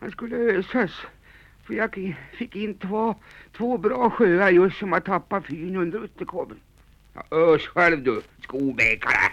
Han 0.00 0.10
skulle 0.10 0.36
ösas. 0.36 0.90
För 1.64 1.74
jag 1.74 2.16
fick 2.32 2.56
in 2.56 2.74
två, 2.74 3.14
två 3.56 3.78
bra 3.78 4.10
sjöar 4.10 4.50
just 4.50 4.78
som 4.78 4.92
att 4.92 5.04
tappa 5.04 5.42
fyn 5.42 5.76
under 5.76 6.04
utterkobben. 6.04 6.56
Ja, 7.14 7.24
ös 7.30 7.66
själv 7.66 8.02
du, 8.02 8.22
skobäkare, 8.42 9.32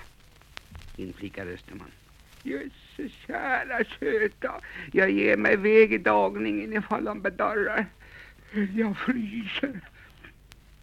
inflikade 0.95 1.51
Österman. 1.51 1.91
Jösses 2.97 3.11
kära 3.27 3.83
söta, 3.99 4.61
jag 4.91 5.11
ger 5.11 5.37
mig 5.37 5.53
iväg 5.53 5.93
i 5.93 5.97
dagningen 5.97 6.73
ifall 6.73 7.07
han 7.07 7.21
bedarrar. 7.21 7.85
Jag 8.75 8.97
fryser. 8.97 9.81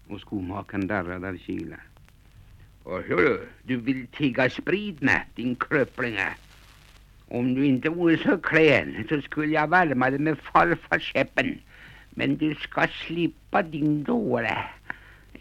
Och 0.08 0.20
skomakaren 0.20 0.86
darrade 0.86 1.28
av 1.28 1.36
kyla. 1.36 1.76
Och 2.82 3.02
du, 3.08 3.48
du 3.62 3.76
vill 3.76 4.06
tigga 4.06 4.50
sprit 4.50 5.00
med, 5.00 5.22
din 5.34 5.56
kröplinge. 5.56 6.28
Om 7.28 7.54
du 7.54 7.66
inte 7.66 7.88
vore 7.88 8.18
så 8.18 8.38
klen 8.38 9.06
så 9.08 9.20
skulle 9.20 9.54
jag 9.54 9.70
värma 9.70 10.10
dig 10.10 10.18
med 10.18 10.38
farfarskäppen. 10.38 11.58
Men 12.10 12.36
du 12.36 12.54
ska 12.54 12.86
slippa 12.86 13.62
din 13.62 14.04
dåre. 14.04 14.58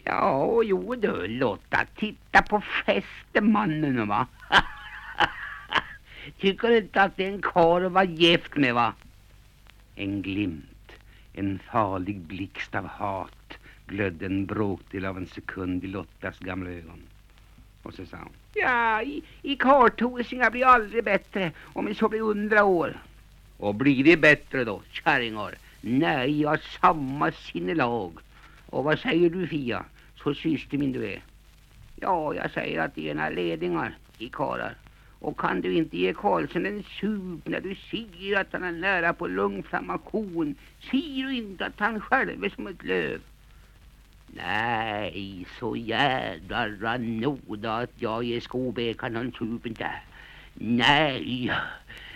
Ja, 0.04 0.62
jo 0.64 0.94
du 0.94 1.26
Lotta, 1.26 1.86
titta 1.96 2.42
på 2.42 2.62
fästemannen 2.86 4.08
va. 4.08 4.26
Tycker 6.38 6.68
du 6.68 6.78
inte 6.78 7.02
att 7.02 7.16
det 7.16 7.24
är 7.24 7.28
en 7.28 7.42
karl 7.42 7.86
att 7.86 7.92
vara 7.92 8.04
gift 8.04 8.56
med 8.56 8.74
va? 8.74 8.94
En 9.94 10.22
glimt, 10.22 10.92
en 11.34 11.58
farlig 11.58 12.20
blixt 12.20 12.74
av 12.74 12.86
hat 12.86 13.58
glödde 13.86 14.26
en 14.26 14.46
bråkdel 14.46 15.04
av 15.04 15.16
en 15.16 15.26
sekund 15.26 15.84
i 15.84 15.86
Lottas 15.86 16.38
gamla 16.38 16.70
ögon. 16.70 17.02
Och 17.82 17.94
så 17.94 18.06
sa 18.06 18.16
hon. 18.16 18.32
Ja, 18.54 19.02
i, 19.02 19.22
i 19.42 19.56
kartosingar 19.56 20.50
blir 20.50 20.66
aldrig 20.66 21.04
bättre 21.04 21.52
om 21.62 21.86
vi 21.86 21.94
så 21.94 22.08
blir 22.08 22.20
hundra 22.20 22.64
år. 22.64 23.02
Och 23.56 23.74
blir 23.74 24.04
det 24.04 24.16
bättre 24.16 24.64
då, 24.64 24.82
kärringar? 24.90 25.54
Nej, 25.80 26.40
jag 26.40 26.48
har 26.48 26.60
samma 26.80 27.32
sinnelag. 27.32 28.12
Och 28.66 28.84
vad 28.84 28.98
säger 28.98 29.30
du 29.30 29.46
Fia, 29.46 29.84
så 30.16 30.34
syster 30.34 30.78
min 30.78 30.92
du 30.92 31.12
är? 31.12 31.22
Ja, 31.96 32.34
jag 32.34 32.50
säger 32.50 32.80
att 32.80 32.94
det 32.94 33.08
är 33.08 33.10
ena 33.10 33.30
ledningar 33.30 33.96
i 34.18 34.28
karlar. 34.28 34.74
Och 35.22 35.38
kan 35.38 35.60
du 35.60 35.74
inte 35.74 35.96
ge 35.96 36.12
Karlsson 36.12 36.66
en 36.66 36.82
sup 36.82 37.48
när 37.48 37.60
du 37.60 37.74
ser 37.74 38.40
att 38.40 38.52
han 38.52 38.64
är 38.64 38.72
nära 38.72 39.12
på 39.12 39.26
lungflammation? 39.26 40.54
Ser 40.90 41.26
du 41.26 41.34
inte 41.34 41.66
att 41.66 41.80
han 41.80 42.00
själv 42.00 42.44
är 42.44 42.48
som 42.48 42.66
ett 42.66 42.84
löv? 42.84 43.20
Nej, 44.26 45.46
så 45.60 45.76
jädra 45.76 46.96
noda 46.96 47.76
att 47.76 47.92
jag 47.98 48.24
ger 48.24 48.40
skobäkaren 48.40 49.16
en 49.16 49.32
sup 49.32 49.66
inte. 49.66 49.90
Nej, 50.54 51.52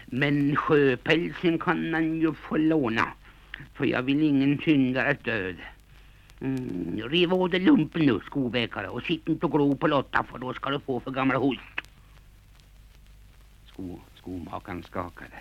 men 0.06 0.56
sjöpälsen 0.56 1.58
kan 1.58 1.94
han 1.94 2.20
ju 2.20 2.32
få 2.34 2.56
låna. 2.56 3.06
För 3.74 3.84
jag 3.84 4.02
vill 4.02 4.22
ingen 4.22 4.58
syndare 4.58 5.16
död. 5.22 5.56
Mm, 6.40 7.02
riv 7.08 7.34
av 7.34 7.50
dig 7.50 7.60
lumpen 7.60 8.06
nu, 8.06 8.20
skobekare, 8.26 8.88
och 8.88 9.02
sitt 9.02 9.28
inte 9.28 9.46
och 9.46 9.52
glo 9.52 9.76
på 9.76 9.86
Lotta 9.86 10.24
för 10.30 10.38
då 10.38 10.54
ska 10.54 10.70
du 10.70 10.80
få 10.80 11.00
för 11.00 11.10
gamla 11.10 11.38
host. 11.38 11.75
Sko, 13.76 14.00
skomakaren 14.14 14.82
skakade 14.82 15.40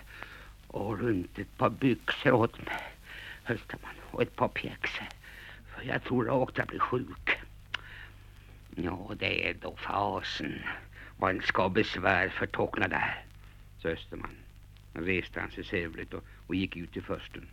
och 0.66 0.98
runt 0.98 1.38
ett 1.38 1.56
par 1.56 1.70
byxor 1.70 2.32
åt 2.32 2.66
mig, 2.66 2.82
Österman 3.48 3.94
och 4.10 4.22
ett 4.22 4.36
par 4.36 4.48
pjäxor. 4.48 5.08
För 5.66 5.82
jag 5.82 6.04
tror 6.04 6.24
rakt 6.24 6.58
jag 6.58 6.66
blir 6.66 6.78
sjuk. 6.78 7.30
Ja, 8.74 9.12
det 9.18 9.48
är 9.48 9.54
då 9.54 9.76
fasen. 9.76 10.62
Vad 11.18 11.30
en 11.30 11.42
ska 11.42 11.68
besvär 11.68 12.28
förtorkna 12.28 12.88
där, 12.88 13.24
sa 13.78 13.88
Österman. 13.88 14.36
Då 14.92 15.00
reste 15.00 15.40
han 15.40 15.50
sig 15.50 15.64
sävligt 15.64 16.14
och, 16.14 16.24
och 16.46 16.54
gick 16.54 16.76
ut 16.76 16.96
i 16.96 17.00
försten. 17.00 17.48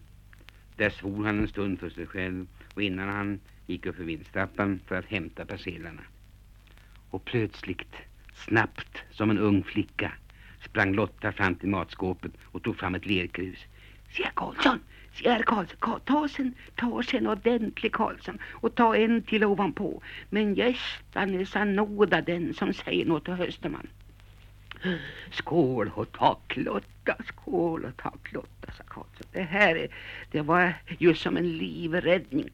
Där 0.76 0.90
svor 0.90 1.26
han 1.26 1.40
en 1.40 1.48
stund 1.48 1.80
för 1.80 1.90
sig 1.90 2.08
själv 2.08 2.48
och 2.74 2.82
innan 2.82 3.10
han 3.10 3.40
gick 3.68 3.86
upp 3.86 3.96
för 3.96 4.04
vindstrappan 4.04 4.80
för 4.88 4.96
att 4.96 5.06
hämta 5.06 5.46
persillerna. 5.46 6.02
Och 7.10 7.26
plötsligt, 7.26 7.96
snabbt 8.34 9.04
som 9.12 9.30
en 9.30 9.38
ung 9.40 9.64
flicka, 9.64 10.12
sprang 10.66 10.94
Lotta 10.94 11.32
fram 11.32 11.56
till 11.56 11.70
matskåpet 11.70 12.32
och 12.44 12.64
tog 12.64 12.78
fram 12.78 12.96
ett 12.96 13.06
lerkrus. 13.06 13.60
Se 14.12 14.30
Karlsson, 14.34 14.80
se 15.14 15.30
här 15.30 15.44
Karlsson, 15.44 16.00
ta 16.06 16.28
sen, 16.28 16.54
ta 16.76 17.04
sen 17.04 17.28
ordentlig 17.28 17.92
Karlsson 17.92 18.38
och 18.52 18.76
ta 18.76 18.96
en 18.96 19.22
till 19.22 19.44
ovanpå. 19.44 20.02
Men 20.30 20.56
gästan 20.56 21.30
är 21.36 22.22
den 22.22 22.54
som 22.54 22.74
säger 22.74 23.06
något 23.06 23.26
till 23.26 23.34
Hösterman. 23.34 23.88
Skål 25.32 25.92
och 25.96 26.12
tack 26.12 26.54
Lotta, 26.56 27.16
skål 27.26 27.86
och 27.86 27.98
tack 27.98 28.32
Lotta, 28.34 28.72
sa 28.78 28.84
Karlsson. 28.84 29.28
Det 29.32 29.42
här 29.42 29.76
är, 29.76 29.88
det 30.32 30.42
var 30.42 30.74
just 31.00 31.22
som 31.22 31.38
en 31.38 31.58
livräddning. 31.58 32.50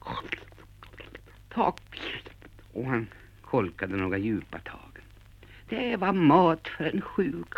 Tack. 1.54 2.02
Och 2.74 2.86
han 2.86 3.08
kolkade 3.42 3.98
några 3.98 4.18
djupa 4.18 4.60
tag. 4.60 4.89
Det 5.70 5.96
var 5.96 6.14
mat 6.14 6.68
för 6.68 6.86
en 6.86 7.02
sjuk. 7.02 7.54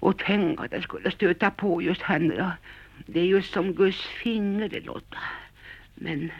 Och 0.00 0.18
tänk 0.18 0.60
att 0.60 0.72
jag 0.72 0.82
skulle 0.82 1.10
stöta 1.10 1.50
på 1.50 1.82
just 1.82 2.02
henne. 2.02 2.52
Det 3.06 3.20
är 3.20 3.24
ju 3.24 3.42
som 3.42 3.72
Guds 3.72 4.06
finger 4.06 4.68
det 4.68 4.80
låter. 4.80 5.18
Men 5.94 6.30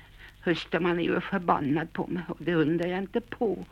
Hösterman 0.41 0.99
är 0.99 1.03
ju 1.03 1.21
förbannad 1.21 1.93
på 1.93 2.07
mig 2.07 2.23
och 2.29 2.39
det 2.41 2.55
undrar 2.55 2.87
jag 2.87 2.99
inte 2.99 3.21
på. 3.21 3.65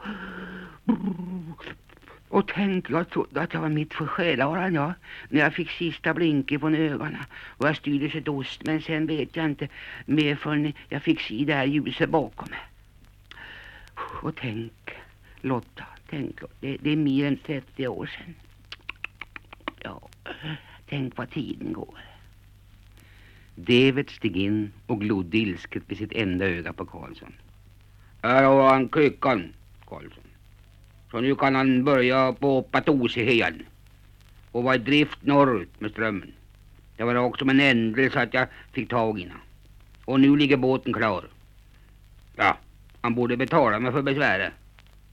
Och 2.29 2.49
tänk, 2.49 2.91
jag 2.91 3.11
trodde 3.11 3.41
att 3.41 3.55
jag 3.55 3.61
var 3.61 3.69
mitt 3.69 3.95
för 3.95 4.07
själaran, 4.07 4.75
ja. 4.75 4.95
När 5.29 5.41
jag 5.41 5.55
fick 5.55 5.71
sista 5.71 6.15
blinken 6.15 6.61
från 6.61 6.75
ögonen. 6.75 7.23
Och 7.33 7.69
jag 7.69 7.77
styrde 7.77 8.11
sig 8.11 8.29
ost, 8.29 8.65
men 8.65 8.83
sen 8.83 9.07
vet 9.07 9.37
jag 9.37 9.45
inte 9.45 9.69
mer 10.05 10.37
förrän 10.37 10.73
jag 10.89 11.03
fick 11.03 11.21
se 11.21 11.45
det 11.45 11.55
här 11.55 11.65
ljuset 11.65 12.11
bakom 12.11 12.49
mig. 12.51 12.61
Och 14.23 14.37
tänk, 14.37 14.91
Lotta, 15.41 15.85
tänk, 16.11 16.40
det, 16.61 16.77
det 16.81 16.90
är 16.90 16.97
mer 16.97 17.27
än 17.27 17.37
30 17.37 17.88
år 17.88 18.07
sedan. 18.07 18.35
Ja, 19.83 20.09
tänk 20.88 21.16
vad 21.16 21.31
tiden 21.31 21.73
går. 21.73 21.99
David 23.55 24.11
steg 24.11 24.37
in 24.37 24.73
och 24.87 25.01
glodde 25.01 25.38
ilsket 25.38 25.88
med 25.88 25.99
sitt 25.99 26.12
enda 26.12 26.45
öga 26.47 26.73
på 26.73 26.87
Karlsson. 26.87 27.33
Här 28.23 28.45
har 28.45 28.69
han 28.69 28.88
kryckan, 28.88 29.53
Karlsson. 29.87 30.25
Så 31.11 31.21
nu 31.21 31.35
kan 31.35 31.55
han 31.55 31.85
börja 31.85 32.33
på 32.33 32.62
patosigheten. 32.62 33.62
och 34.53 34.62
var 34.62 34.75
i 34.75 34.79
drift 34.79 35.23
norrut 35.23 35.81
med 35.81 35.90
strömmen. 35.90 36.33
Det 36.97 37.05
var 37.05 37.14
också 37.14 37.45
en 37.45 37.61
ändelse 37.61 38.21
att 38.21 38.35
jag 38.35 38.49
fick 38.73 38.90
tag 38.90 39.19
i 39.19 39.23
henne. 39.23 39.35
Och 40.05 40.21
nu 40.21 40.37
ligger 40.37 40.57
båten 40.57 40.92
klar. 40.92 41.25
Ja, 42.37 42.59
han 43.01 43.14
borde 43.14 43.37
betala 43.37 43.81
mig 43.81 43.92
för 43.92 44.03
besväret. 44.03 44.53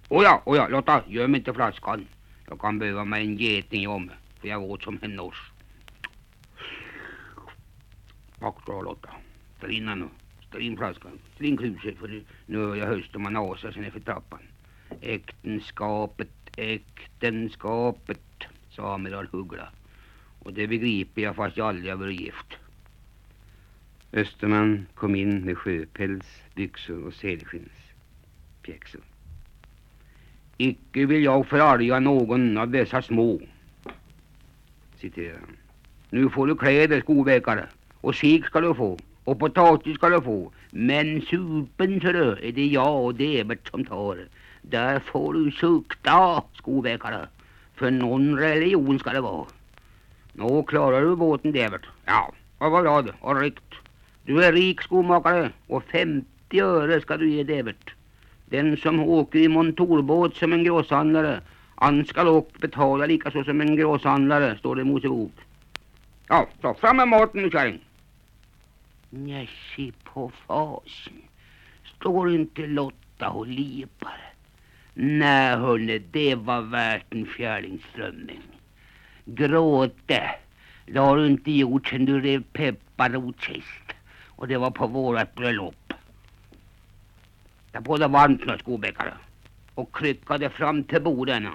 Oja, 0.10 0.42
oja, 0.46 0.68
Lotta, 0.68 1.04
göm 1.08 1.36
inte 1.36 1.54
flaskan. 1.54 2.08
Jag 2.50 2.60
kan 2.60 2.80
behöva 2.80 3.06
mig 3.06 3.26
en 3.26 3.38
geting 3.38 3.88
om, 3.88 4.12
för 4.40 4.48
jag 4.48 4.64
åt 4.64 4.84
som 4.84 5.00
en 5.02 5.16
nors. 5.16 5.52
Tack 8.40 8.56
då 8.66 8.82
Lotta. 8.82 9.10
Ställ 9.58 9.72
in 9.72 9.86
nu. 9.86 10.08
Ställ 10.48 10.62
in 10.62 10.78
flaskan. 10.78 11.20
Ställ 11.36 11.48
in 11.48 11.58
kruset, 11.58 11.98
för 11.98 12.24
nu 12.46 12.58
hör 12.58 12.76
jag 12.76 12.88
hösten 12.88 13.36
asar 13.38 13.72
sig 13.72 13.82
nerför 13.82 14.00
trappan. 14.00 14.40
Äktenskapet, 15.02 16.30
äktenskapet, 16.58 18.44
sa 18.70 18.94
amiral 18.94 19.28
Huggla. 19.32 19.70
Och 20.40 20.54
det 20.54 20.68
begriper 20.68 21.22
jag 21.22 21.36
fast 21.36 21.58
jag 21.58 21.68
aldrig 21.68 21.92
har 21.92 21.98
varit 21.98 22.20
gift. 22.20 22.54
Österman 24.12 24.86
kom 24.96 25.16
in 25.16 25.42
med 25.46 25.58
sjöpäls, 25.58 26.42
byxor 26.56 27.08
och 27.08 27.14
sälskinnspjäxor. 27.14 29.02
Icke 30.58 31.06
vill 31.06 31.24
jag 31.24 31.48
förarga 31.48 32.00
någon 32.00 32.58
av 32.58 32.70
dessa 32.70 33.02
små, 33.02 33.40
citerar 34.98 35.40
han. 35.40 35.58
Nu 36.10 36.30
får 36.30 36.48
du 36.48 36.56
kläder, 36.56 37.02
skoväkare, 37.02 37.66
och 38.02 38.16
sik 38.16 38.46
ska 38.46 38.62
du 38.62 38.74
få, 38.74 38.98
och 39.24 39.40
potatis 39.40 39.96
ska 39.96 40.10
du 40.10 40.22
få. 40.22 40.52
Men 40.72 41.22
supen, 41.22 42.00
du, 42.00 42.38
är 42.42 42.52
det 42.52 42.66
jag 42.66 43.06
och 43.06 43.16
Debert 43.16 43.70
som 43.70 43.86
tar. 43.86 44.18
Där 44.62 45.00
får 45.00 45.34
du 45.34 45.52
sukta, 45.52 46.44
skoväkare. 46.54 47.28
För 47.76 47.92
någon 47.92 48.40
religion 48.40 49.00
ska 49.00 49.10
det 49.12 49.22
vara. 49.22 49.46
Nå 50.34 50.64
klarar 50.64 51.02
du 51.02 51.16
båten, 51.16 51.52
Debert. 51.52 51.86
Ja, 52.06 52.34
och 52.58 52.72
var 52.72 52.82
glad 52.82 53.10
och 53.20 53.40
rikt. 53.40 53.74
Du 54.26 54.44
är 54.44 54.54
rik 54.54 54.82
skomakare 54.82 55.52
och 55.68 55.84
50 55.84 56.62
öre 56.62 57.02
ska 57.02 57.18
du 57.18 57.32
ge 57.32 57.44
Debert. 57.44 57.94
Den 58.54 58.78
som 58.78 59.00
åker 59.00 59.40
i 59.40 59.48
montorbåt 59.48 60.36
som 60.36 60.54
en 60.54 60.64
gråshandlare, 60.64 61.42
han 61.76 62.06
ska 62.06 62.30
och 62.30 62.52
betala 62.62 63.06
lika 63.06 63.32
så 63.32 63.44
som 63.44 63.62
en 63.62 63.76
gråshandlare, 63.76 64.58
står 64.58 64.76
det 64.76 64.82
i 64.82 64.86
Mosebok. 64.86 65.32
Ja, 66.28 66.48
så 66.62 66.74
fram 66.74 66.98
med 66.98 67.08
maten 67.08 67.42
nu 67.42 67.50
kärring. 67.50 67.80
Nej, 69.10 69.50
se 69.76 69.92
på 70.04 70.32
fasen. 70.48 71.22
Står 71.96 72.34
inte 72.34 72.68
Lotta 72.68 73.30
och 73.30 73.48
lipar? 73.48 74.34
Nej, 74.94 75.56
hörni, 75.58 76.00
det 76.12 76.36
var 76.36 76.62
värt 76.62 77.14
en 77.14 77.26
fjärlingsströmming. 77.26 78.42
Gråte, 79.26 80.36
det 80.86 81.00
har 81.00 81.18
du 81.18 81.28
inte 81.28 81.52
gjort 81.52 81.88
sen 81.88 82.06
du 82.06 82.22
rev 82.22 82.44
pepparrot 82.44 83.42
sist. 83.42 83.88
Och 84.26 84.48
det 84.48 84.58
var 84.58 84.72
på 84.72 84.88
vårat 84.88 85.36
bröllop. 85.36 85.83
Jag 87.76 87.86
på 87.86 87.98
varmt 87.98 88.46
nu, 88.46 88.58
skobäckare. 88.58 89.14
Och 89.76 89.96
kryckade 89.96 90.50
fram 90.50 90.84
till 90.84 91.02
borden. 91.02 91.48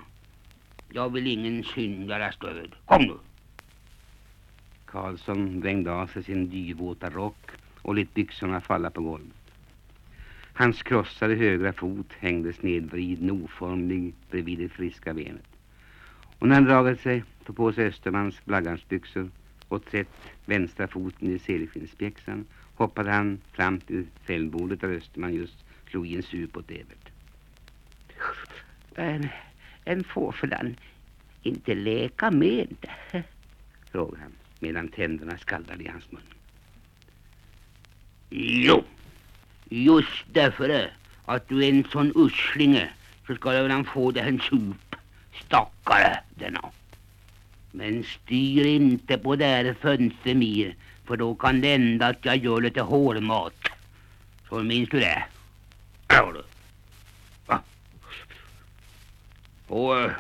Jag 0.88 1.12
vill 1.12 1.26
ingen 1.26 1.64
syndare 1.64 2.33
stöd. 2.33 2.74
Kom 2.85 3.02
nu. 3.02 3.14
Karlsson 4.87 5.61
drängde 5.61 5.92
av 5.92 6.07
sig 6.07 6.22
sin 6.22 6.50
dyvåta 6.50 7.11
rock 7.11 7.50
och 7.83 7.94
lät 7.94 8.14
byxorna 8.14 8.61
falla 8.61 8.90
på 8.90 9.02
golvet. 9.02 9.52
Hans 10.52 10.83
krossade 10.83 11.35
högra 11.35 11.72
fot 11.72 12.12
hängde 12.18 12.52
snedvriden 12.52 13.31
oformlig 13.31 14.14
bredvid 14.31 14.59
det 14.59 14.68
friska 14.68 15.14
benet. 15.14 15.48
Och 16.38 16.48
när 16.48 16.54
han 16.54 16.64
dragit 16.64 17.00
sig, 17.00 17.24
tog 17.44 17.57
på 17.57 17.72
sig 17.72 17.87
Östermans 17.87 18.44
blaggansbyxor 18.44 19.31
och 19.68 19.85
trätt 19.85 20.16
vänstra 20.46 20.88
foten 20.88 21.31
i 21.31 21.38
selsskinnspjäxan 21.38 22.46
hoppade 22.74 23.11
han 23.11 23.38
fram 23.52 23.81
till 23.81 24.07
fällbordet 24.26 24.81
där 24.81 24.88
Österman 24.88 25.35
just 25.35 25.67
slog 25.90 26.07
i 26.07 26.16
en 26.16 26.22
sup 26.22 26.57
åt 26.57 26.70
Evert. 26.70 27.09
En, 28.94 29.29
en 29.85 30.05
fåflan 30.05 30.77
inte 31.42 31.74
leka 31.74 32.31
med, 32.31 32.77
frågade 33.90 34.22
han 34.22 34.33
medan 34.61 34.88
tänderna 34.88 35.38
skallrade 35.38 35.85
i 35.85 35.88
hans 35.88 36.12
mun. 36.12 36.22
Jo, 38.31 38.85
just 39.68 40.24
därför 40.33 40.90
att 41.24 41.48
du 41.48 41.64
är 41.64 41.68
en 41.68 41.85
sån 41.85 42.12
uslinge 42.14 42.90
så 43.27 43.35
ska 43.35 43.53
du 43.53 43.68
väl 43.68 43.85
få 43.85 44.11
dig 44.11 44.29
en 44.29 44.40
sup, 44.40 44.96
stackare 45.44 46.20
denna. 46.35 46.70
Men 47.70 48.05
styr 48.05 48.66
inte 48.66 49.18
på 49.18 49.37
det 49.37 49.44
här 49.44 49.74
fönstret 49.81 50.37
mer, 50.37 50.74
för 51.05 51.16
då 51.16 51.35
kan 51.35 51.61
det 51.61 51.68
hända 51.68 52.07
att 52.07 52.24
jag 52.24 52.37
gör 52.37 52.61
lite 52.61 52.81
hårmat. 52.81 53.68
Så 54.48 54.62
minns 54.62 54.88
du 54.88 55.01
det? 55.01 55.24
Ja 56.09 56.33
du. 56.33 56.42
Va? 57.47 57.62
Och, 59.66 60.01
eh, 60.01 60.11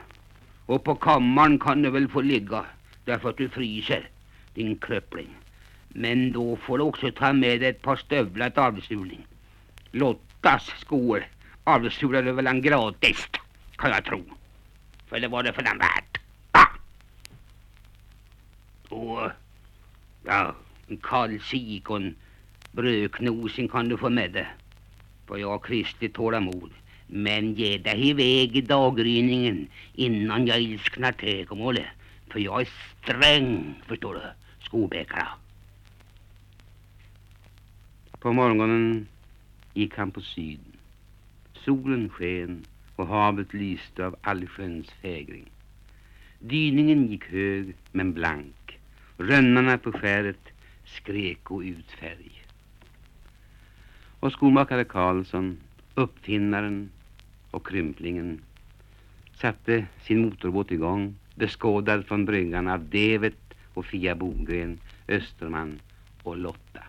och 0.66 0.84
på 0.84 0.94
kammaren 0.94 1.58
kan 1.58 1.82
du 1.82 1.90
väl 1.90 2.08
få 2.08 2.20
ligga 2.20 2.64
därför 3.04 3.30
att 3.30 3.36
du 3.36 3.48
fryser, 3.48 4.08
din 4.54 4.78
kröppling. 4.78 5.28
Men 5.88 6.32
då 6.32 6.56
får 6.56 6.78
du 6.78 6.84
också 6.84 7.10
ta 7.10 7.32
med 7.32 7.60
dig 7.60 7.68
ett 7.68 7.82
par 7.82 7.96
stövlar 7.96 8.50
till 8.50 8.60
avsulning. 8.60 9.26
Lottas 9.92 10.72
skor 10.80 11.26
avsulade 11.64 12.32
väl 12.32 12.46
han 12.46 12.62
gratis, 12.62 13.28
kan 13.76 13.90
jag 13.90 14.04
tro. 14.04 14.24
För 15.08 15.20
det 15.20 15.28
var 15.28 15.42
det 15.42 15.52
för 15.52 15.62
den 15.62 15.78
värt. 15.78 16.20
Ah! 16.50 16.66
Och, 18.88 19.30
ja, 20.24 20.54
en 20.88 20.96
kall 20.96 21.40
sik 21.40 21.90
och 21.90 21.96
en 21.96 22.14
kan 23.72 23.88
du 23.88 23.96
få 23.96 24.08
med 24.08 24.32
dig 24.32 24.46
och 25.30 25.40
jag 25.40 25.48
har 25.48 25.58
Kristi 25.58 26.08
tålamod. 26.08 26.70
Men 27.06 27.54
ge 27.54 27.78
dig 27.78 28.08
iväg 28.08 28.56
i 28.56 28.60
daggryningen 28.60 29.68
innan 29.94 30.46
jag 30.46 30.60
ilsknar 30.60 31.12
tegomålet. 31.12 31.86
För 32.30 32.40
jag 32.40 32.60
är 32.60 32.68
sträng, 33.02 33.74
förstår 33.86 34.14
du, 34.14 34.20
skobäkare. 34.64 35.28
På 38.20 38.32
morgonen 38.32 39.06
gick 39.74 39.96
han 39.96 40.10
på 40.10 40.20
syden. 40.20 40.72
Solen 41.64 42.08
sken 42.08 42.64
och 42.96 43.06
havet 43.06 43.54
lyste 43.54 44.06
av 44.06 44.16
allsköns 44.22 44.90
fägring. 44.90 45.50
Dyningen 46.38 47.06
gick 47.06 47.24
hög 47.24 47.74
men 47.92 48.12
blank. 48.12 48.78
Rönnarna 49.18 49.78
på 49.78 49.92
skäret 49.92 50.48
skrek 50.84 51.50
och 51.50 51.60
ut 51.60 51.90
färg. 51.90 52.37
Och 54.20 54.32
skomakare 54.32 54.84
Karlsson, 54.84 55.58
uppfinnaren 55.94 56.90
och 57.50 57.66
krymplingen 57.66 58.42
satte 59.34 59.86
sin 60.02 60.22
motorbåt 60.22 60.70
igång 60.70 61.14
beskådad 61.34 62.06
från 62.06 62.24
bryggan 62.24 62.68
av 62.68 62.88
Devet 62.88 63.54
och 63.74 63.86
Fia 63.86 64.14
Bogren, 64.14 64.80
Österman 65.08 65.80
och 66.22 66.36
Lotta. 66.36 66.82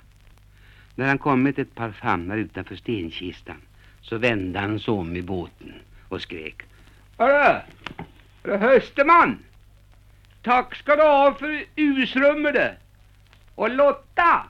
När 0.96 1.08
han 1.08 1.18
kommit 1.18 1.60
ett 1.60 1.76
par 1.76 1.92
famnar 1.92 2.38
utanför 2.38 2.76
stenkistan 2.76 3.62
så 4.02 4.18
vände 4.18 4.60
han 4.60 4.80
sig 4.80 4.92
om 4.92 5.16
i 5.16 5.22
båten 5.22 5.74
och 6.10 6.22
skrek. 6.22 6.64
Hörru, 7.18 7.60
hörru 8.44 8.58
Hösterman! 8.58 9.40
Tack 10.42 10.76
ska 10.76 10.96
du 10.96 11.02
ha 11.02 11.34
för 11.34 11.64
usrummet. 11.76 12.78
Och 13.56 13.70
Lotta! 13.70 14.46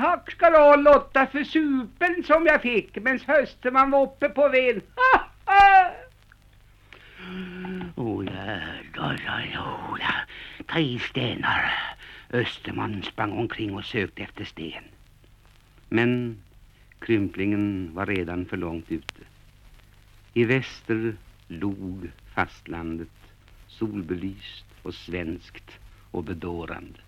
Tack 0.00 0.30
ska 0.30 0.50
du 0.50 0.56
ha 0.56 0.76
Lotta 0.76 1.26
för 1.26 1.44
supen 1.44 2.24
som 2.24 2.46
jag 2.46 2.62
fick 2.62 2.96
medan 2.96 3.20
Hösterman 3.26 3.90
var 3.90 4.02
uppe 4.02 4.28
på 4.28 4.48
ved. 4.48 4.82
Åh 7.96 8.24
jävlar, 8.24 9.16
ta 10.58 10.74
tre 10.74 10.98
stenar. 10.98 11.72
Österman 12.30 13.02
sprang 13.02 13.32
omkring 13.32 13.74
och 13.74 13.84
sökte 13.84 14.22
efter 14.22 14.44
sten. 14.44 14.84
Men 15.88 16.42
krymplingen 16.98 17.90
var 17.94 18.06
redan 18.06 18.46
för 18.46 18.56
långt 18.56 18.92
ute. 18.92 19.22
I 20.34 20.44
väster 20.44 21.16
log 21.48 22.10
fastlandet 22.34 23.32
solbelyst 23.68 24.66
och 24.82 24.94
svenskt 24.94 25.78
och 26.10 26.24
bedårande. 26.24 26.98